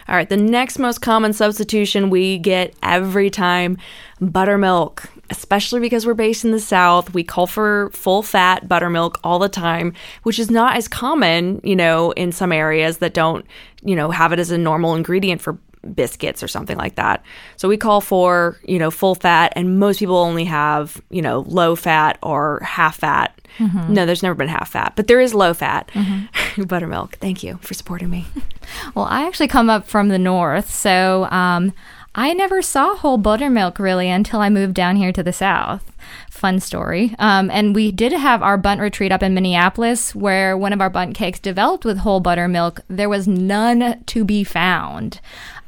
All 0.09 0.15
right, 0.15 0.29
the 0.29 0.37
next 0.37 0.79
most 0.79 1.01
common 1.01 1.33
substitution 1.33 2.09
we 2.09 2.39
get 2.39 2.73
every 2.85 3.31
time 3.31 3.79
buttermilk, 4.21 5.11
especially 5.33 5.81
because 5.81 6.05
we're 6.07 6.15
based 6.15 6.45
in 6.45 6.51
the 6.53 6.61
South. 6.61 7.15
We 7.15 7.25
call 7.25 7.47
for 7.47 7.91
full 7.93 8.23
fat 8.23 8.69
buttermilk 8.69 9.19
all 9.25 9.39
the 9.39 9.49
time, 9.49 9.95
which 10.23 10.39
is 10.39 10.51
not 10.51 10.77
as 10.77 10.89
common, 10.89 11.61
you 11.65 11.75
know, 11.75 12.11
in 12.13 12.33
some 12.33 12.53
areas 12.53 12.99
that 12.99 13.15
don't, 13.15 13.47
you 13.83 13.97
know, 13.97 14.11
have 14.11 14.33
it 14.33 14.39
as 14.39 14.51
a 14.51 14.59
normal 14.59 14.95
ingredient 14.95 15.41
for 15.41 15.59
biscuits 15.95 16.43
or 16.43 16.49
something 16.49 16.77
like 16.77 16.95
that. 16.97 17.25
So 17.57 17.67
we 17.67 17.77
call 17.77 18.01
for, 18.03 18.59
you 18.65 18.79
know, 18.79 18.91
full 18.91 19.15
fat, 19.15 19.55
and 19.57 19.79
most 19.81 19.99
people 19.99 20.17
only 20.19 20.45
have, 20.45 21.01
you 21.11 21.23
know, 21.23 21.41
low 21.49 21.75
fat 21.75 22.19
or 22.23 22.61
half 22.61 22.99
fat. 22.99 23.37
No, 23.59 24.07
there's 24.07 24.23
never 24.23 24.35
been 24.35 24.49
half 24.49 24.71
fat, 24.71 24.93
but 24.97 25.07
there 25.09 25.21
is 25.21 25.35
low 25.35 25.55
fat 25.55 25.91
buttermilk. 26.67 27.17
Thank 27.17 27.43
you 27.43 27.59
for 27.63 27.75
supporting 27.75 28.11
me. 28.11 28.27
Well, 28.95 29.07
I 29.07 29.27
actually 29.27 29.49
come 29.49 29.69
up 29.69 29.87
from 29.89 30.09
the 30.09 30.19
north, 30.19 30.71
so 30.71 31.25
um, 31.31 31.73
I 32.15 32.35
never 32.35 32.61
saw 32.61 32.95
whole 32.95 33.17
buttermilk 33.17 33.79
really 33.79 34.11
until 34.11 34.41
I 34.41 34.51
moved 34.51 34.75
down 34.75 34.97
here 34.97 35.13
to 35.13 35.23
the 35.23 35.33
south. 35.33 35.93
Fun 36.31 36.61
story. 36.61 37.15
Um, 37.19 37.51
and 37.51 37.75
we 37.75 37.91
did 37.91 38.13
have 38.13 38.43
our 38.43 38.59
Bundt 38.59 38.83
retreat 38.83 39.13
up 39.13 39.23
in 39.23 39.33
Minneapolis, 39.33 40.15
where 40.15 40.57
one 40.57 40.75
of 40.75 40.81
our 40.81 40.91
Bundt 40.91 41.15
cakes 41.15 41.39
developed 41.39 41.87
with 41.87 41.99
whole 41.99 42.21
buttermilk. 42.21 42.81
There 42.89 43.09
was 43.09 43.27
none 43.27 44.03
to 44.05 44.25
be 44.25 44.45
found, 44.45 45.21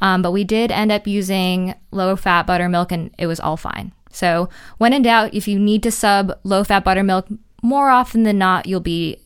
um, 0.02 0.20
but 0.20 0.32
we 0.32 0.44
did 0.44 0.70
end 0.70 0.92
up 0.92 1.06
using 1.06 1.74
low 1.90 2.14
fat 2.14 2.46
buttermilk, 2.46 2.92
and 2.92 3.14
it 3.16 3.26
was 3.26 3.40
all 3.40 3.56
fine. 3.56 3.92
So, 4.10 4.50
when 4.76 4.92
in 4.92 5.02
doubt, 5.02 5.32
if 5.32 5.48
you 5.48 5.58
need 5.58 5.82
to 5.84 5.90
sub 5.90 6.38
low 6.44 6.62
fat 6.62 6.84
buttermilk, 6.84 7.26
more 7.62 7.88
often 7.88 8.24
than 8.24 8.36
not, 8.36 8.66
you'll 8.66 8.80
be 8.80 9.18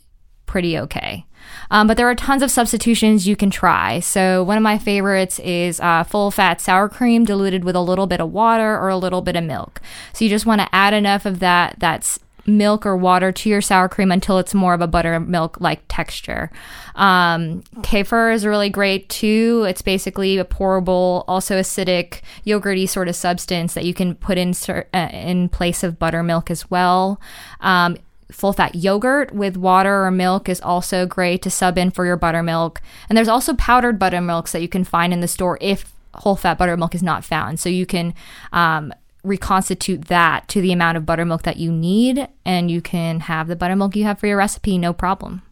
pretty 0.49 0.77
okay. 0.77 1.25
Um, 1.71 1.87
but 1.87 1.97
there 1.97 2.09
are 2.09 2.15
tons 2.15 2.43
of 2.43 2.51
substitutions 2.51 3.29
you 3.29 3.37
can 3.37 3.51
try. 3.51 4.01
So 4.01 4.43
one 4.43 4.57
of 4.57 4.63
my 4.63 4.79
favorites 4.79 5.39
is 5.41 5.79
uh, 5.81 6.03
full 6.03 6.31
fat 6.31 6.61
sour 6.61 6.89
cream 6.89 7.25
diluted 7.25 7.63
with 7.63 7.77
a 7.77 7.81
little 7.81 8.07
bit 8.07 8.21
of 8.21 8.33
water 8.33 8.77
or 8.77 8.89
a 8.89 8.97
little 8.97 9.23
bit 9.23 9.37
of 9.37 9.45
milk. 9.45 9.81
So 10.13 10.25
you 10.25 10.31
just 10.31 10.47
want 10.47 10.61
to 10.61 10.75
add 10.75 10.95
enough 10.95 11.25
of 11.27 11.39
that 11.39 11.77
that's 11.79 12.19
milk 12.47 12.87
or 12.87 12.97
water 12.97 13.31
to 13.31 13.49
your 13.51 13.61
sour 13.61 13.89
cream 13.89 14.11
until 14.11 14.39
it's 14.39 14.55
more 14.55 14.73
of 14.73 14.81
a 14.81 14.87
buttermilk 14.87 15.61
like 15.61 15.83
texture. 15.89 16.51
Um, 16.95 17.63
kefir 17.83 18.35
is 18.35 18.47
really 18.47 18.71
great 18.71 19.09
too. 19.11 19.67
It's 19.69 19.83
basically 19.83 20.39
a 20.39 20.45
pourable, 20.45 21.25
also 21.29 21.61
acidic, 21.61 22.23
yogurty 22.47 22.89
sort 22.89 23.09
of 23.09 23.15
substance 23.15 23.75
that 23.75 23.85
you 23.85 23.95
can 23.95 24.15
put 24.15 24.39
in 24.39 24.55
uh, 24.69 25.09
in 25.13 25.51
place 25.51 25.85
of 25.85 25.99
buttermilk 25.99 26.51
as 26.51 26.71
well. 26.71 27.21
Um, 27.61 27.99
full 28.31 28.53
fat 28.53 28.75
yogurt 28.75 29.33
with 29.33 29.57
water 29.57 30.05
or 30.05 30.11
milk 30.11 30.49
is 30.49 30.61
also 30.61 31.07
great 31.07 31.43
to 31.43 31.51
sub 31.51 31.79
in 31.79 31.91
for 31.91 32.05
your 32.05 32.17
buttermilk. 32.17 32.81
And 33.09 33.17
there's 33.17 33.29
also 33.29 33.55
powdered 33.55 33.99
buttermilks 33.99 34.53
that 34.53 34.63
you 34.63 34.69
can 34.69 34.85
find 34.85 35.13
in 35.13 35.21
the 35.21 35.29
store 35.29 35.59
if 35.61 35.93
whole 36.15 36.37
fat 36.37 36.59
buttermilk 36.59 36.95
is 36.95 37.03
not 37.03 37.25
found. 37.25 37.61
So 37.61 37.69
you 37.69 37.87
can 37.87 38.15
um, 38.53 38.93
reconstitute 39.23 40.07
that 40.07 40.49
to 40.49 40.61
the 40.61 40.73
amount 40.73 40.97
of 40.97 41.07
buttermilk 41.07 41.43
that 41.43 41.57
you 41.57 41.73
need, 41.73 42.29
and 42.45 42.71
you 42.71 42.81
can 42.81 43.21
have 43.21 43.49
the 43.49 43.57
buttermilk 43.57 43.97
you 43.97 44.05
have 44.05 44.19
for 44.19 44.27
your 44.27 44.39
recipe, 44.39 44.79
no 44.79 44.93
problem. 44.93 45.43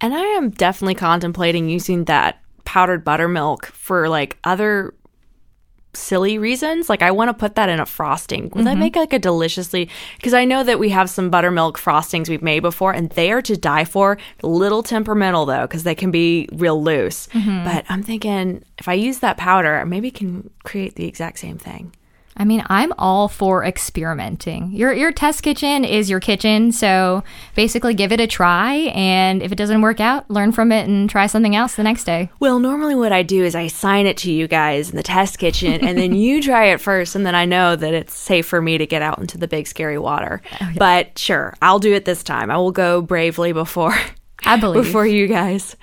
And 0.00 0.14
I 0.14 0.20
am 0.20 0.50
definitely 0.50 0.94
contemplating 0.94 1.68
using 1.68 2.04
that 2.04 2.40
powdered 2.64 3.04
buttermilk 3.04 3.66
for 3.66 4.08
like 4.08 4.38
other 4.44 4.94
silly 5.94 6.38
reasons. 6.38 6.88
Like 6.88 7.02
I 7.02 7.10
want 7.10 7.28
to 7.28 7.34
put 7.34 7.54
that 7.56 7.68
in 7.68 7.80
a 7.80 7.86
frosting. 7.86 8.50
Would 8.50 8.66
that 8.66 8.72
mm-hmm. 8.72 8.80
make 8.80 8.96
like 8.96 9.12
a 9.12 9.18
deliciously 9.18 9.88
because 10.16 10.34
I 10.34 10.44
know 10.44 10.62
that 10.62 10.78
we 10.78 10.90
have 10.90 11.10
some 11.10 11.30
buttermilk 11.30 11.78
frostings 11.78 12.28
we've 12.28 12.42
made 12.42 12.60
before 12.60 12.92
and 12.92 13.10
they 13.10 13.32
are 13.32 13.42
to 13.42 13.56
die 13.56 13.84
for. 13.84 14.18
Little 14.42 14.82
temperamental 14.82 15.46
though 15.46 15.62
because 15.62 15.84
they 15.84 15.94
can 15.94 16.10
be 16.10 16.48
real 16.52 16.82
loose. 16.82 17.26
Mm-hmm. 17.28 17.64
But 17.64 17.84
I'm 17.88 18.02
thinking 18.02 18.64
if 18.78 18.88
I 18.88 18.94
use 18.94 19.20
that 19.20 19.36
powder, 19.36 19.78
I 19.78 19.84
maybe 19.84 20.10
can 20.10 20.50
create 20.64 20.94
the 20.94 21.06
exact 21.06 21.38
same 21.38 21.58
thing. 21.58 21.92
I 22.38 22.44
mean, 22.44 22.62
I'm 22.66 22.92
all 22.98 23.28
for 23.28 23.64
experimenting. 23.64 24.70
Your 24.72 24.92
your 24.92 25.10
test 25.10 25.42
kitchen 25.42 25.84
is 25.84 26.08
your 26.08 26.20
kitchen, 26.20 26.70
so 26.70 27.24
basically 27.54 27.94
give 27.94 28.12
it 28.12 28.20
a 28.20 28.26
try 28.26 28.74
and 28.94 29.42
if 29.42 29.50
it 29.50 29.56
doesn't 29.56 29.82
work 29.82 30.00
out, 30.00 30.30
learn 30.30 30.52
from 30.52 30.70
it 30.70 30.88
and 30.88 31.10
try 31.10 31.26
something 31.26 31.56
else 31.56 31.74
the 31.74 31.82
next 31.82 32.04
day. 32.04 32.30
Well, 32.38 32.60
normally 32.60 32.94
what 32.94 33.12
I 33.12 33.22
do 33.22 33.44
is 33.44 33.54
I 33.54 33.66
sign 33.66 34.06
it 34.06 34.16
to 34.18 34.32
you 34.32 34.46
guys 34.46 34.90
in 34.90 34.96
the 34.96 35.02
test 35.02 35.38
kitchen, 35.38 35.80
and 35.84 35.98
then 35.98 36.14
you 36.14 36.42
try 36.48 36.66
it 36.66 36.80
first, 36.80 37.16
and 37.16 37.26
then 37.26 37.34
I 37.34 37.44
know 37.44 37.74
that 37.74 37.92
it's 37.92 38.14
safe 38.14 38.46
for 38.46 38.62
me 38.62 38.78
to 38.78 38.86
get 38.86 39.02
out 39.02 39.18
into 39.18 39.36
the 39.36 39.48
big 39.48 39.66
scary 39.66 39.98
water. 39.98 40.40
But 40.76 41.18
sure, 41.18 41.54
I'll 41.60 41.78
do 41.80 41.92
it 41.92 42.04
this 42.04 42.22
time. 42.22 42.50
I 42.50 42.56
will 42.56 42.72
go 42.72 43.02
bravely 43.02 43.52
before 43.52 43.96
I 44.44 44.56
believe. 44.58 44.84
before 44.84 45.06
you 45.06 45.26
guys. 45.26 45.76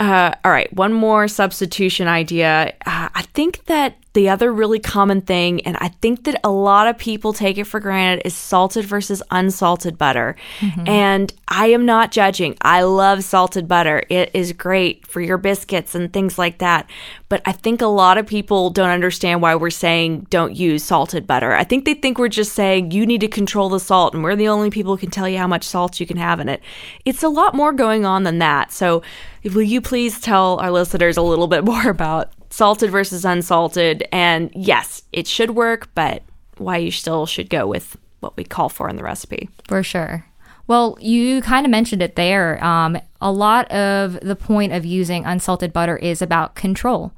Uh, 0.00 0.34
all 0.44 0.50
right, 0.50 0.72
one 0.72 0.92
more 0.92 1.28
substitution 1.28 2.08
idea. 2.08 2.74
Uh, 2.84 3.08
I 3.14 3.22
think 3.32 3.64
that 3.66 3.96
the 4.14 4.28
other 4.28 4.52
really 4.52 4.78
common 4.78 5.20
thing, 5.20 5.60
and 5.66 5.76
I 5.80 5.88
think 5.88 6.24
that 6.24 6.40
a 6.44 6.50
lot 6.50 6.86
of 6.86 6.96
people 6.96 7.32
take 7.32 7.58
it 7.58 7.64
for 7.64 7.80
granted, 7.80 8.24
is 8.24 8.34
salted 8.34 8.84
versus 8.84 9.22
unsalted 9.32 9.98
butter. 9.98 10.36
Mm-hmm. 10.60 10.88
And 10.88 11.32
I 11.48 11.66
am 11.66 11.84
not 11.84 12.12
judging. 12.12 12.56
I 12.62 12.82
love 12.82 13.24
salted 13.24 13.66
butter, 13.66 14.04
it 14.08 14.30
is 14.32 14.52
great 14.52 15.04
for 15.06 15.20
your 15.20 15.36
biscuits 15.36 15.96
and 15.96 16.12
things 16.12 16.38
like 16.38 16.58
that. 16.58 16.88
But 17.28 17.42
I 17.44 17.50
think 17.52 17.82
a 17.82 17.86
lot 17.86 18.16
of 18.16 18.26
people 18.26 18.70
don't 18.70 18.90
understand 18.90 19.42
why 19.42 19.56
we're 19.56 19.70
saying 19.70 20.28
don't 20.30 20.54
use 20.54 20.84
salted 20.84 21.26
butter. 21.26 21.52
I 21.52 21.64
think 21.64 21.84
they 21.84 21.94
think 21.94 22.16
we're 22.16 22.28
just 22.28 22.52
saying 22.52 22.92
you 22.92 23.06
need 23.06 23.20
to 23.22 23.28
control 23.28 23.68
the 23.68 23.80
salt, 23.80 24.14
and 24.14 24.22
we're 24.22 24.36
the 24.36 24.48
only 24.48 24.70
people 24.70 24.94
who 24.94 25.00
can 25.00 25.10
tell 25.10 25.28
you 25.28 25.38
how 25.38 25.48
much 25.48 25.64
salt 25.64 25.98
you 25.98 26.06
can 26.06 26.18
have 26.18 26.38
in 26.38 26.48
it. 26.48 26.62
It's 27.04 27.24
a 27.24 27.28
lot 27.28 27.54
more 27.54 27.72
going 27.72 28.06
on 28.06 28.22
than 28.22 28.38
that. 28.38 28.70
So, 28.70 29.02
will 29.42 29.62
you 29.62 29.80
please 29.80 30.20
tell 30.20 30.58
our 30.60 30.70
listeners 30.70 31.16
a 31.16 31.22
little 31.22 31.48
bit 31.48 31.64
more 31.74 31.88
about 31.88 32.32
salted 32.54 32.90
versus 32.90 33.24
unsalted? 33.24 34.06
And 34.12 34.50
yes, 34.54 35.02
it 35.12 35.26
should 35.26 35.50
work, 35.50 35.90
but 35.94 36.22
why 36.56 36.76
you 36.76 36.92
still 36.92 37.26
should 37.26 37.50
go 37.50 37.66
with 37.66 37.96
what 38.20 38.36
we 38.36 38.44
call 38.44 38.68
for 38.68 38.88
in 38.88 38.96
the 38.96 39.02
recipe. 39.02 39.48
For 39.66 39.82
sure. 39.82 40.24
Well, 40.66 40.96
you 41.00 41.42
kind 41.42 41.66
of 41.66 41.70
mentioned 41.70 42.00
it 42.00 42.16
there. 42.16 42.62
Um, 42.64 42.96
a 43.20 43.30
lot 43.30 43.70
of 43.70 44.18
the 44.20 44.36
point 44.36 44.72
of 44.72 44.86
using 44.86 45.24
unsalted 45.24 45.72
butter 45.72 45.96
is 45.96 46.22
about 46.22 46.54
control. 46.54 47.12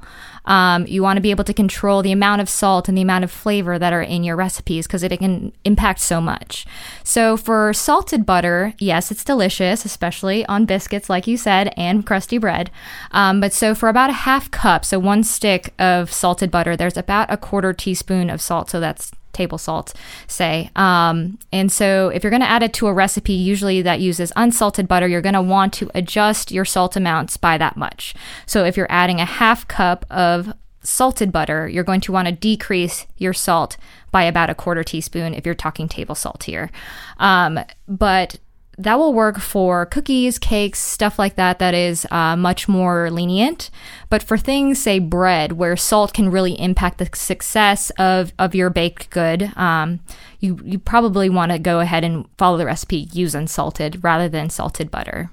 Um, 0.47 0.87
you 0.87 1.03
want 1.03 1.17
to 1.17 1.21
be 1.21 1.31
able 1.31 1.45
to 1.45 1.55
control 1.55 2.03
the 2.03 2.13
amount 2.13 2.41
of 2.41 2.49
salt 2.49 2.89
and 2.89 2.97
the 2.97 3.03
amount 3.03 3.25
of 3.25 3.31
flavor 3.31 3.79
that 3.79 3.93
are 3.93 4.03
in 4.03 4.25
your 4.25 4.37
recipes 4.37 4.87
because 4.87 5.03
it 5.03 5.17
can 5.19 5.53
impact 5.65 6.01
so 6.01 6.21
much. 6.21 6.67
So, 7.03 7.37
for 7.37 7.73
salted 7.73 8.25
butter, 8.25 8.75
yes, 8.79 9.11
it's 9.11 9.25
delicious, 9.25 9.85
especially 9.85 10.47
on 10.47 10.65
biscuits, 10.65 11.11
like 11.11 11.27
you 11.27 11.37
said, 11.37 11.73
and 11.77 12.07
crusty 12.07 12.39
bread. 12.39 12.71
Um, 13.11 13.41
but 13.41 13.53
so, 13.53 13.75
for 13.75 13.89
about 13.89 14.11
a 14.11 14.15
half 14.15 14.51
cup, 14.51 14.85
so 14.85 14.99
one 14.99 15.25
stick 15.25 15.75
of 15.79 16.13
salted 16.13 16.51
butter, 16.51 16.77
there's 16.77 16.97
about 16.97 17.31
a 17.31 17.37
quarter 17.37 17.73
teaspoon 17.73 18.31
of 18.31 18.41
salt. 18.41 18.71
So, 18.71 18.81
that's 18.81 19.13
table 19.37 19.59
salt, 19.59 19.95
say. 20.27 20.71
Um, 20.75 21.39
and 21.53 21.71
so, 21.71 22.09
if 22.09 22.25
you're 22.25 22.31
going 22.31 22.43
to 22.43 22.49
add 22.49 22.63
it 22.63 22.73
to 22.75 22.89
a 22.89 22.93
recipe, 22.93 23.35
usually 23.35 23.83
that 23.83 24.01
uses 24.01 24.33
unsalted 24.35 24.89
butter, 24.89 25.07
you're 25.07 25.23
going 25.23 25.35
to 25.35 25.43
want 25.43 25.73
to 25.75 25.91
adjust 25.95 26.51
your 26.51 26.65
salt 26.65 26.97
amounts 26.97 27.37
by 27.37 27.59
that 27.59 27.77
much. 27.77 28.15
So, 28.47 28.65
if 28.65 28.77
you're 28.77 28.91
adding 28.91 29.21
a 29.21 29.25
half 29.25 29.69
cup 29.69 30.05
of 30.11 30.53
salted 30.83 31.33
butter, 31.33 31.69
you're 31.69 31.85
going 31.85 32.01
to 32.01 32.13
want 32.13 32.29
to 32.29 32.33
decrease 32.33 33.07
your 33.17 33.33
salt 33.33 33.77
by 34.11 34.23
about 34.23 34.51
a 34.51 34.55
quarter 34.55 34.85
teaspoon 34.85 35.35
if 35.35 35.45
you're 35.45 35.55
talking 35.55 35.89
table 35.89 36.15
salt 36.15 36.45
here. 36.45 36.71
Um, 37.19 37.61
but 37.89 38.39
that 38.79 38.99
will 38.99 39.15
work 39.15 39.39
for 39.39 39.87
cookies, 39.87 40.39
cakes, 40.39 40.79
stuff 40.79 41.19
like 41.19 41.37
that, 41.37 41.59
that 41.59 41.75
is 41.75 42.07
uh, 42.11 42.37
much 42.37 42.69
more 42.69 43.11
lenient. 43.11 43.71
But 44.11 44.23
for 44.23 44.37
things, 44.37 44.81
say 44.81 44.99
bread, 44.99 45.53
where 45.53 45.77
salt 45.77 46.13
can 46.13 46.31
really 46.31 46.61
impact 46.61 46.99
the 46.99 47.09
success 47.15 47.91
of, 47.99 48.33
of 48.39 48.55
your 48.55 48.69
baked 48.71 49.11
good, 49.11 49.57
um, 49.57 50.01
you, 50.41 50.59
you 50.63 50.79
probably 50.79 51.31
want 51.31 51.53
to 51.53 51.59
go 51.59 51.81
ahead 51.81 52.05
and 52.05 52.27
follow 52.37 52.59
the 52.59 52.67
recipe, 52.67 53.09
use 53.13 53.35
unsalted 53.35 54.05
rather 54.05 54.29
than 54.29 54.51
salted 54.51 54.91
butter. 54.91 55.31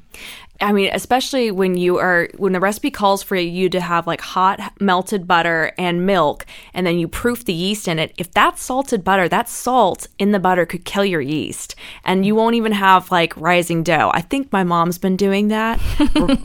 I 0.61 0.71
mean, 0.71 0.89
especially 0.93 1.51
when 1.51 1.75
you 1.75 1.97
are 1.97 2.29
when 2.37 2.53
the 2.53 2.59
recipe 2.59 2.91
calls 2.91 3.23
for 3.23 3.35
you 3.35 3.69
to 3.69 3.81
have 3.81 4.05
like 4.05 4.21
hot 4.21 4.59
melted 4.79 5.27
butter 5.27 5.73
and 5.77 6.05
milk, 6.05 6.45
and 6.73 6.85
then 6.85 6.99
you 6.99 7.07
proof 7.07 7.43
the 7.43 7.53
yeast 7.53 7.87
in 7.87 7.97
it. 7.99 8.13
If 8.17 8.31
that's 8.31 8.61
salted 8.61 9.03
butter, 9.03 9.27
that 9.27 9.49
salt 9.49 10.07
in 10.19 10.31
the 10.31 10.39
butter 10.39 10.65
could 10.65 10.85
kill 10.85 11.03
your 11.03 11.21
yeast, 11.21 11.75
and 12.05 12.25
you 12.25 12.35
won't 12.35 12.55
even 12.55 12.71
have 12.71 13.11
like 13.11 13.35
rising 13.35 13.83
dough. 13.83 14.11
I 14.13 14.21
think 14.21 14.51
my 14.51 14.63
mom's 14.63 14.97
been 14.99 15.17
doing 15.17 15.47
that 15.47 15.81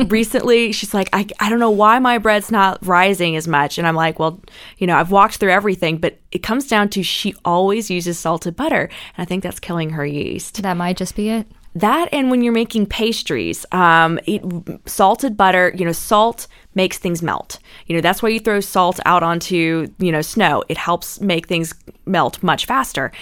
recently. 0.08 0.72
She's 0.72 0.94
like, 0.94 1.10
I 1.12 1.26
I 1.38 1.50
don't 1.50 1.60
know 1.60 1.70
why 1.70 1.98
my 1.98 2.18
bread's 2.18 2.50
not 2.50 2.84
rising 2.84 3.36
as 3.36 3.46
much, 3.46 3.78
and 3.78 3.86
I'm 3.86 3.96
like, 3.96 4.18
well, 4.18 4.40
you 4.78 4.86
know, 4.86 4.96
I've 4.96 5.10
walked 5.10 5.36
through 5.36 5.52
everything, 5.52 5.98
but 5.98 6.18
it 6.32 6.42
comes 6.42 6.66
down 6.66 6.88
to 6.90 7.02
she 7.02 7.34
always 7.44 7.90
uses 7.90 8.18
salted 8.18 8.56
butter, 8.56 8.88
and 9.16 9.22
I 9.22 9.24
think 9.26 9.42
that's 9.42 9.60
killing 9.60 9.90
her 9.90 10.04
yeast. 10.04 10.62
That 10.62 10.78
might 10.78 10.96
just 10.96 11.14
be 11.14 11.28
it. 11.28 11.46
That 11.78 12.08
and 12.10 12.28
when 12.28 12.42
you're 12.42 12.52
making 12.52 12.86
pastries, 12.86 13.64
um, 13.70 14.18
it, 14.26 14.42
salted 14.86 15.36
butter, 15.36 15.72
you 15.76 15.84
know, 15.84 15.92
salt 15.92 16.48
makes 16.74 16.98
things 16.98 17.22
melt. 17.22 17.60
You 17.86 17.94
know, 17.94 18.00
that's 18.00 18.20
why 18.20 18.30
you 18.30 18.40
throw 18.40 18.58
salt 18.58 18.98
out 19.06 19.22
onto, 19.22 19.86
you 19.98 20.10
know, 20.10 20.22
snow. 20.22 20.64
It 20.68 20.76
helps 20.76 21.20
make 21.20 21.46
things 21.46 21.74
melt 22.04 22.42
much 22.42 22.66
faster. 22.66 23.12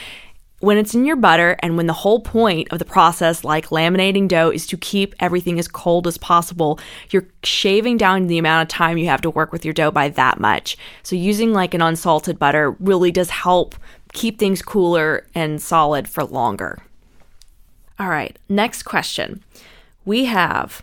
When 0.60 0.78
it's 0.78 0.94
in 0.94 1.04
your 1.04 1.16
butter, 1.16 1.58
and 1.62 1.76
when 1.76 1.86
the 1.86 1.92
whole 1.92 2.20
point 2.20 2.68
of 2.72 2.78
the 2.78 2.86
process, 2.86 3.44
like 3.44 3.66
laminating 3.66 4.26
dough, 4.26 4.48
is 4.48 4.66
to 4.68 4.78
keep 4.78 5.14
everything 5.20 5.58
as 5.58 5.68
cold 5.68 6.06
as 6.06 6.16
possible, 6.16 6.80
you're 7.10 7.28
shaving 7.44 7.98
down 7.98 8.26
the 8.26 8.38
amount 8.38 8.62
of 8.62 8.74
time 8.74 8.96
you 8.96 9.06
have 9.06 9.20
to 9.20 9.30
work 9.30 9.52
with 9.52 9.66
your 9.66 9.74
dough 9.74 9.90
by 9.90 10.08
that 10.08 10.40
much. 10.40 10.78
So, 11.02 11.14
using 11.14 11.52
like 11.52 11.74
an 11.74 11.82
unsalted 11.82 12.38
butter 12.38 12.70
really 12.80 13.12
does 13.12 13.28
help 13.28 13.74
keep 14.14 14.38
things 14.38 14.62
cooler 14.62 15.26
and 15.34 15.60
solid 15.60 16.08
for 16.08 16.24
longer. 16.24 16.78
All 17.98 18.08
right, 18.08 18.38
next 18.48 18.82
question. 18.82 19.42
We 20.04 20.26
have 20.26 20.82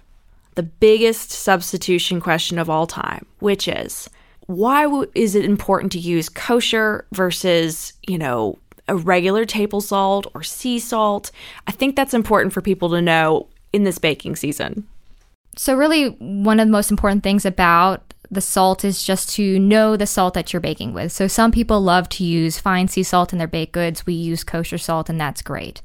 the 0.56 0.64
biggest 0.64 1.32
substitution 1.32 2.20
question 2.20 2.60
of 2.60 2.70
all 2.70 2.88
time, 2.88 3.26
which 3.40 3.68
is 3.68 4.10
why 4.48 4.84
w- 4.84 5.10
is 5.16 5.36
it 5.36 5.46
important 5.46 5.92
to 5.94 6.00
use 6.00 6.30
kosher 6.30 7.06
versus, 7.14 7.94
you 8.08 8.18
know, 8.18 8.60
a 8.88 8.96
regular 8.96 9.46
table 9.46 9.82
salt 9.82 10.28
or 10.34 10.44
sea 10.44 10.80
salt? 10.80 11.32
I 11.68 11.72
think 11.72 11.96
that's 11.96 12.14
important 12.14 12.54
for 12.54 12.62
people 12.62 12.90
to 12.90 13.02
know 13.02 13.48
in 13.72 13.84
this 13.84 13.98
baking 13.98 14.36
season. 14.36 14.88
So, 15.56 15.76
really, 15.76 16.10
one 16.20 16.60
of 16.60 16.68
the 16.68 16.72
most 16.72 16.92
important 16.92 17.24
things 17.24 17.46
about 17.46 18.13
the 18.34 18.42
salt 18.42 18.84
is 18.84 19.04
just 19.04 19.30
to 19.36 19.60
know 19.60 19.96
the 19.96 20.08
salt 20.08 20.34
that 20.34 20.52
you're 20.52 20.60
baking 20.60 20.94
with. 20.94 21.12
So 21.12 21.28
some 21.28 21.52
people 21.52 21.82
love 21.82 22.10
to 22.10 22.24
use 22.24 22.60
fine 22.60 22.88
sea 22.88 23.04
salt 23.04 23.32
in 23.32 23.40
their 23.40 23.48
baked 23.48 23.74
goods. 23.74 24.06
We 24.06 24.14
use 24.14 24.44
kosher 24.44 24.78
salt, 24.78 25.10
and 25.10 25.20
that's 25.20 25.42
great. 25.42 25.82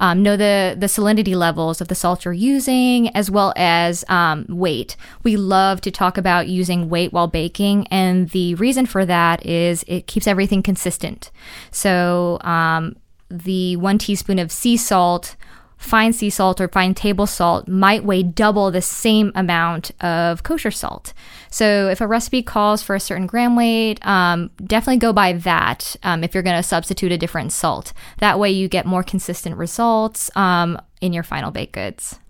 Um, 0.00 0.22
know 0.22 0.36
the 0.36 0.76
the 0.78 0.86
salinity 0.86 1.34
levels 1.34 1.80
of 1.80 1.88
the 1.88 1.94
salt 1.94 2.24
you're 2.24 2.34
using, 2.34 3.14
as 3.16 3.30
well 3.30 3.52
as 3.56 4.04
um, 4.08 4.46
weight. 4.48 4.96
We 5.22 5.36
love 5.36 5.80
to 5.82 5.90
talk 5.90 6.18
about 6.18 6.48
using 6.48 6.88
weight 6.88 7.12
while 7.12 7.28
baking, 7.28 7.86
and 7.88 8.30
the 8.30 8.54
reason 8.56 8.86
for 8.86 9.04
that 9.06 9.44
is 9.44 9.84
it 9.86 10.06
keeps 10.06 10.26
everything 10.26 10.62
consistent. 10.62 11.30
So 11.70 12.38
um, 12.42 12.96
the 13.30 13.76
one 13.76 13.98
teaspoon 13.98 14.38
of 14.38 14.50
sea 14.50 14.76
salt 14.76 15.36
fine 15.80 16.12
sea 16.12 16.28
salt 16.28 16.60
or 16.60 16.68
fine 16.68 16.94
table 16.94 17.26
salt 17.26 17.66
might 17.66 18.04
weigh 18.04 18.22
double 18.22 18.70
the 18.70 18.82
same 18.82 19.32
amount 19.34 19.90
of 20.02 20.42
kosher 20.42 20.70
salt. 20.70 21.14
So 21.50 21.88
if 21.88 22.02
a 22.02 22.06
recipe 22.06 22.42
calls 22.42 22.82
for 22.82 22.94
a 22.94 23.00
certain 23.00 23.26
gram 23.26 23.56
weight, 23.56 24.04
um, 24.06 24.50
definitely 24.62 24.98
go 24.98 25.14
by 25.14 25.32
that 25.32 25.96
um, 26.02 26.22
if 26.22 26.34
you're 26.34 26.42
going 26.42 26.56
to 26.56 26.62
substitute 26.62 27.12
a 27.12 27.18
different 27.18 27.50
salt. 27.52 27.94
That 28.18 28.38
way 28.38 28.50
you 28.50 28.68
get 28.68 28.84
more 28.84 29.02
consistent 29.02 29.56
results 29.56 30.30
um, 30.36 30.78
in 31.00 31.14
your 31.14 31.22
final 31.22 31.50
baked 31.50 31.72
goods. 31.72 32.20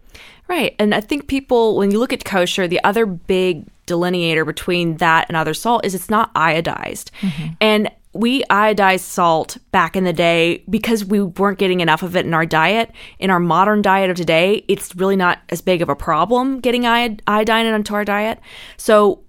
Right. 0.46 0.76
And 0.78 0.94
I 0.94 1.00
think 1.00 1.26
people, 1.26 1.76
when 1.76 1.90
you 1.90 1.98
look 1.98 2.12
at 2.12 2.24
kosher, 2.24 2.68
the 2.68 2.82
other 2.84 3.04
big 3.04 3.66
delineator 3.86 4.46
between 4.46 4.96
that 4.98 5.26
and 5.28 5.36
other 5.36 5.54
salt 5.54 5.84
is 5.84 5.94
it's 5.94 6.08
not 6.08 6.32
iodized. 6.34 7.10
Mm-hmm. 7.20 7.52
And 7.60 7.90
we 8.12 8.42
iodized 8.44 9.00
salt 9.00 9.58
back 9.70 9.94
in 9.94 10.04
the 10.04 10.12
day 10.12 10.64
because 10.68 11.04
we 11.04 11.22
weren't 11.22 11.58
getting 11.58 11.80
enough 11.80 12.02
of 12.02 12.16
it 12.16 12.26
in 12.26 12.34
our 12.34 12.46
diet. 12.46 12.90
In 13.18 13.30
our 13.30 13.38
modern 13.38 13.82
diet 13.82 14.10
of 14.10 14.16
today, 14.16 14.64
it's 14.66 14.96
really 14.96 15.16
not 15.16 15.40
as 15.50 15.60
big 15.60 15.80
of 15.80 15.88
a 15.88 15.94
problem 15.94 16.60
getting 16.60 16.86
iodine 16.86 17.66
into 17.66 17.94
our 17.94 18.04
diet. 18.04 18.40
So 18.76 19.22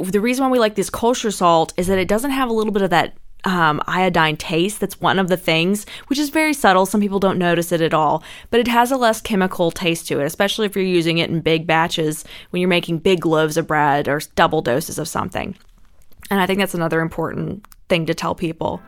the 0.00 0.20
reason 0.20 0.44
why 0.44 0.50
we 0.50 0.58
like 0.58 0.74
this 0.74 0.90
kosher 0.90 1.30
salt 1.30 1.74
is 1.76 1.86
that 1.88 1.98
it 1.98 2.08
doesn't 2.08 2.30
have 2.30 2.48
a 2.48 2.52
little 2.52 2.72
bit 2.72 2.82
of 2.82 2.90
that 2.90 3.14
um, 3.44 3.82
iodine 3.86 4.38
taste. 4.38 4.80
That's 4.80 5.02
one 5.02 5.18
of 5.18 5.28
the 5.28 5.36
things, 5.36 5.84
which 6.06 6.18
is 6.18 6.30
very 6.30 6.54
subtle. 6.54 6.86
Some 6.86 7.02
people 7.02 7.20
don't 7.20 7.38
notice 7.38 7.72
it 7.72 7.82
at 7.82 7.92
all, 7.92 8.22
but 8.50 8.58
it 8.58 8.68
has 8.68 8.90
a 8.90 8.96
less 8.96 9.20
chemical 9.20 9.70
taste 9.70 10.08
to 10.08 10.20
it, 10.20 10.24
especially 10.24 10.64
if 10.64 10.74
you're 10.74 10.84
using 10.84 11.18
it 11.18 11.28
in 11.28 11.42
big 11.42 11.66
batches 11.66 12.24
when 12.50 12.60
you're 12.60 12.68
making 12.70 13.00
big 13.00 13.26
loaves 13.26 13.58
of 13.58 13.66
bread 13.66 14.08
or 14.08 14.22
double 14.34 14.62
doses 14.62 14.98
of 14.98 15.08
something. 15.08 15.54
And 16.30 16.40
I 16.40 16.46
think 16.46 16.58
that's 16.58 16.74
another 16.74 17.02
important 17.02 17.66
thing 17.88 18.06
to 18.06 18.14
tell 18.14 18.34
people. 18.34 18.80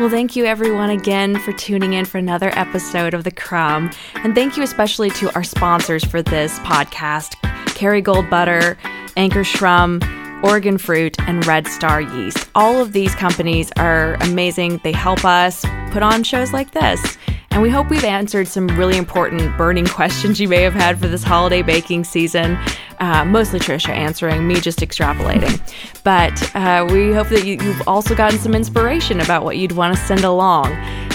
Well, 0.00 0.10
thank 0.10 0.34
you 0.34 0.44
everyone 0.44 0.90
again 0.90 1.38
for 1.38 1.52
tuning 1.52 1.92
in 1.92 2.04
for 2.04 2.18
another 2.18 2.50
episode 2.58 3.14
of 3.14 3.22
The 3.22 3.30
Crumb. 3.30 3.92
And 4.16 4.34
thank 4.34 4.56
you 4.56 4.64
especially 4.64 5.10
to 5.10 5.32
our 5.36 5.44
sponsors 5.44 6.04
for 6.04 6.20
this 6.20 6.58
podcast 6.60 7.34
Kerrygold 7.76 8.28
Butter, 8.28 8.76
Ankarsrum, 9.16 10.02
Oregon 10.42 10.78
Fruit, 10.78 11.16
and 11.28 11.46
Red 11.46 11.68
Star 11.68 12.00
Yeast. 12.00 12.50
All 12.56 12.82
of 12.82 12.92
these 12.92 13.14
companies 13.14 13.70
are 13.76 14.14
amazing. 14.14 14.80
They 14.82 14.92
help 14.92 15.24
us 15.24 15.64
put 15.92 16.02
on 16.02 16.24
shows 16.24 16.52
like 16.52 16.72
this. 16.72 17.16
And 17.52 17.62
we 17.62 17.70
hope 17.70 17.88
we've 17.88 18.02
answered 18.02 18.48
some 18.48 18.66
really 18.66 18.96
important 18.96 19.56
burning 19.56 19.86
questions 19.86 20.40
you 20.40 20.48
may 20.48 20.62
have 20.62 20.74
had 20.74 20.98
for 20.98 21.06
this 21.06 21.22
holiday 21.22 21.62
baking 21.62 22.02
season. 22.02 22.58
Uh, 22.98 23.24
mostly 23.24 23.58
Tricia 23.58 23.90
answering, 23.90 24.46
me 24.46 24.60
just 24.60 24.80
extrapolating. 24.80 25.60
But 26.04 26.54
uh, 26.54 26.86
we 26.90 27.14
hope 27.14 27.28
that 27.28 27.46
you, 27.46 27.56
you've 27.62 27.88
also 27.88 28.14
gotten 28.14 28.38
some 28.38 28.54
inspiration 28.54 29.20
about 29.20 29.42
what 29.42 29.56
you'd 29.56 29.72
want 29.72 29.96
to 29.96 30.02
send 30.04 30.22
along. 30.22 30.66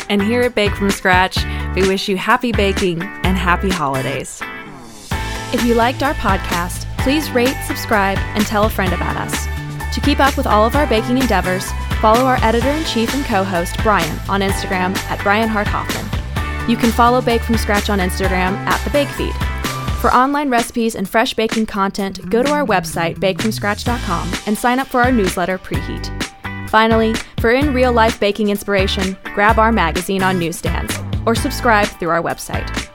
And 0.09 0.19
here 0.19 0.41
at 0.41 0.55
Bake 0.55 0.73
From 0.73 0.89
Scratch, 0.89 1.37
we 1.75 1.87
wish 1.87 2.09
you 2.09 2.17
happy 2.17 2.51
baking 2.51 3.03
and 3.03 3.37
happy 3.37 3.69
holidays. 3.69 4.41
If 5.53 5.63
you 5.63 5.75
liked 5.75 6.01
our 6.01 6.15
podcast, 6.15 6.85
please 6.97 7.29
rate, 7.31 7.55
subscribe, 7.67 8.17
and 8.35 8.45
tell 8.47 8.63
a 8.63 8.69
friend 8.69 8.93
about 8.93 9.15
us. 9.15 9.45
To 9.93 10.01
keep 10.01 10.19
up 10.19 10.37
with 10.37 10.47
all 10.47 10.65
of 10.65 10.75
our 10.75 10.87
baking 10.87 11.19
endeavors, 11.19 11.69
follow 12.01 12.25
our 12.25 12.37
editor 12.43 12.69
in 12.69 12.83
chief 12.85 13.13
and 13.13 13.25
co 13.25 13.43
host, 13.43 13.75
Brian, 13.83 14.19
on 14.27 14.41
Instagram 14.41 14.97
at 15.09 15.21
Brian 15.21 15.49
Hart 15.49 15.67
Hoffman. 15.67 16.69
You 16.69 16.77
can 16.77 16.91
follow 16.91 17.21
Bake 17.21 17.41
From 17.41 17.57
Scratch 17.57 17.89
on 17.89 17.99
Instagram 17.99 18.53
at 18.65 18.83
The 18.83 18.89
Bake 18.89 19.09
Feed. 19.09 19.33
For 19.99 20.13
online 20.13 20.49
recipes 20.49 20.95
and 20.95 21.09
fresh 21.09 21.33
baking 21.33 21.65
content, 21.65 22.29
go 22.29 22.41
to 22.41 22.51
our 22.51 22.65
website, 22.65 23.17
bakefromscratch.com, 23.17 24.31
and 24.45 24.57
sign 24.57 24.79
up 24.79 24.87
for 24.87 25.01
our 25.01 25.11
newsletter, 25.11 25.57
Preheat. 25.57 26.69
Finally, 26.69 27.15
for 27.41 27.51
in 27.51 27.73
real 27.73 27.91
life 27.91 28.17
baking 28.17 28.49
inspiration, 28.49 29.17
grab 29.35 29.59
our 29.59 29.73
magazine 29.73 30.23
on 30.23 30.39
newsstands 30.39 30.97
or 31.25 31.35
subscribe 31.35 31.87
through 31.87 32.11
our 32.11 32.21
website. 32.21 32.89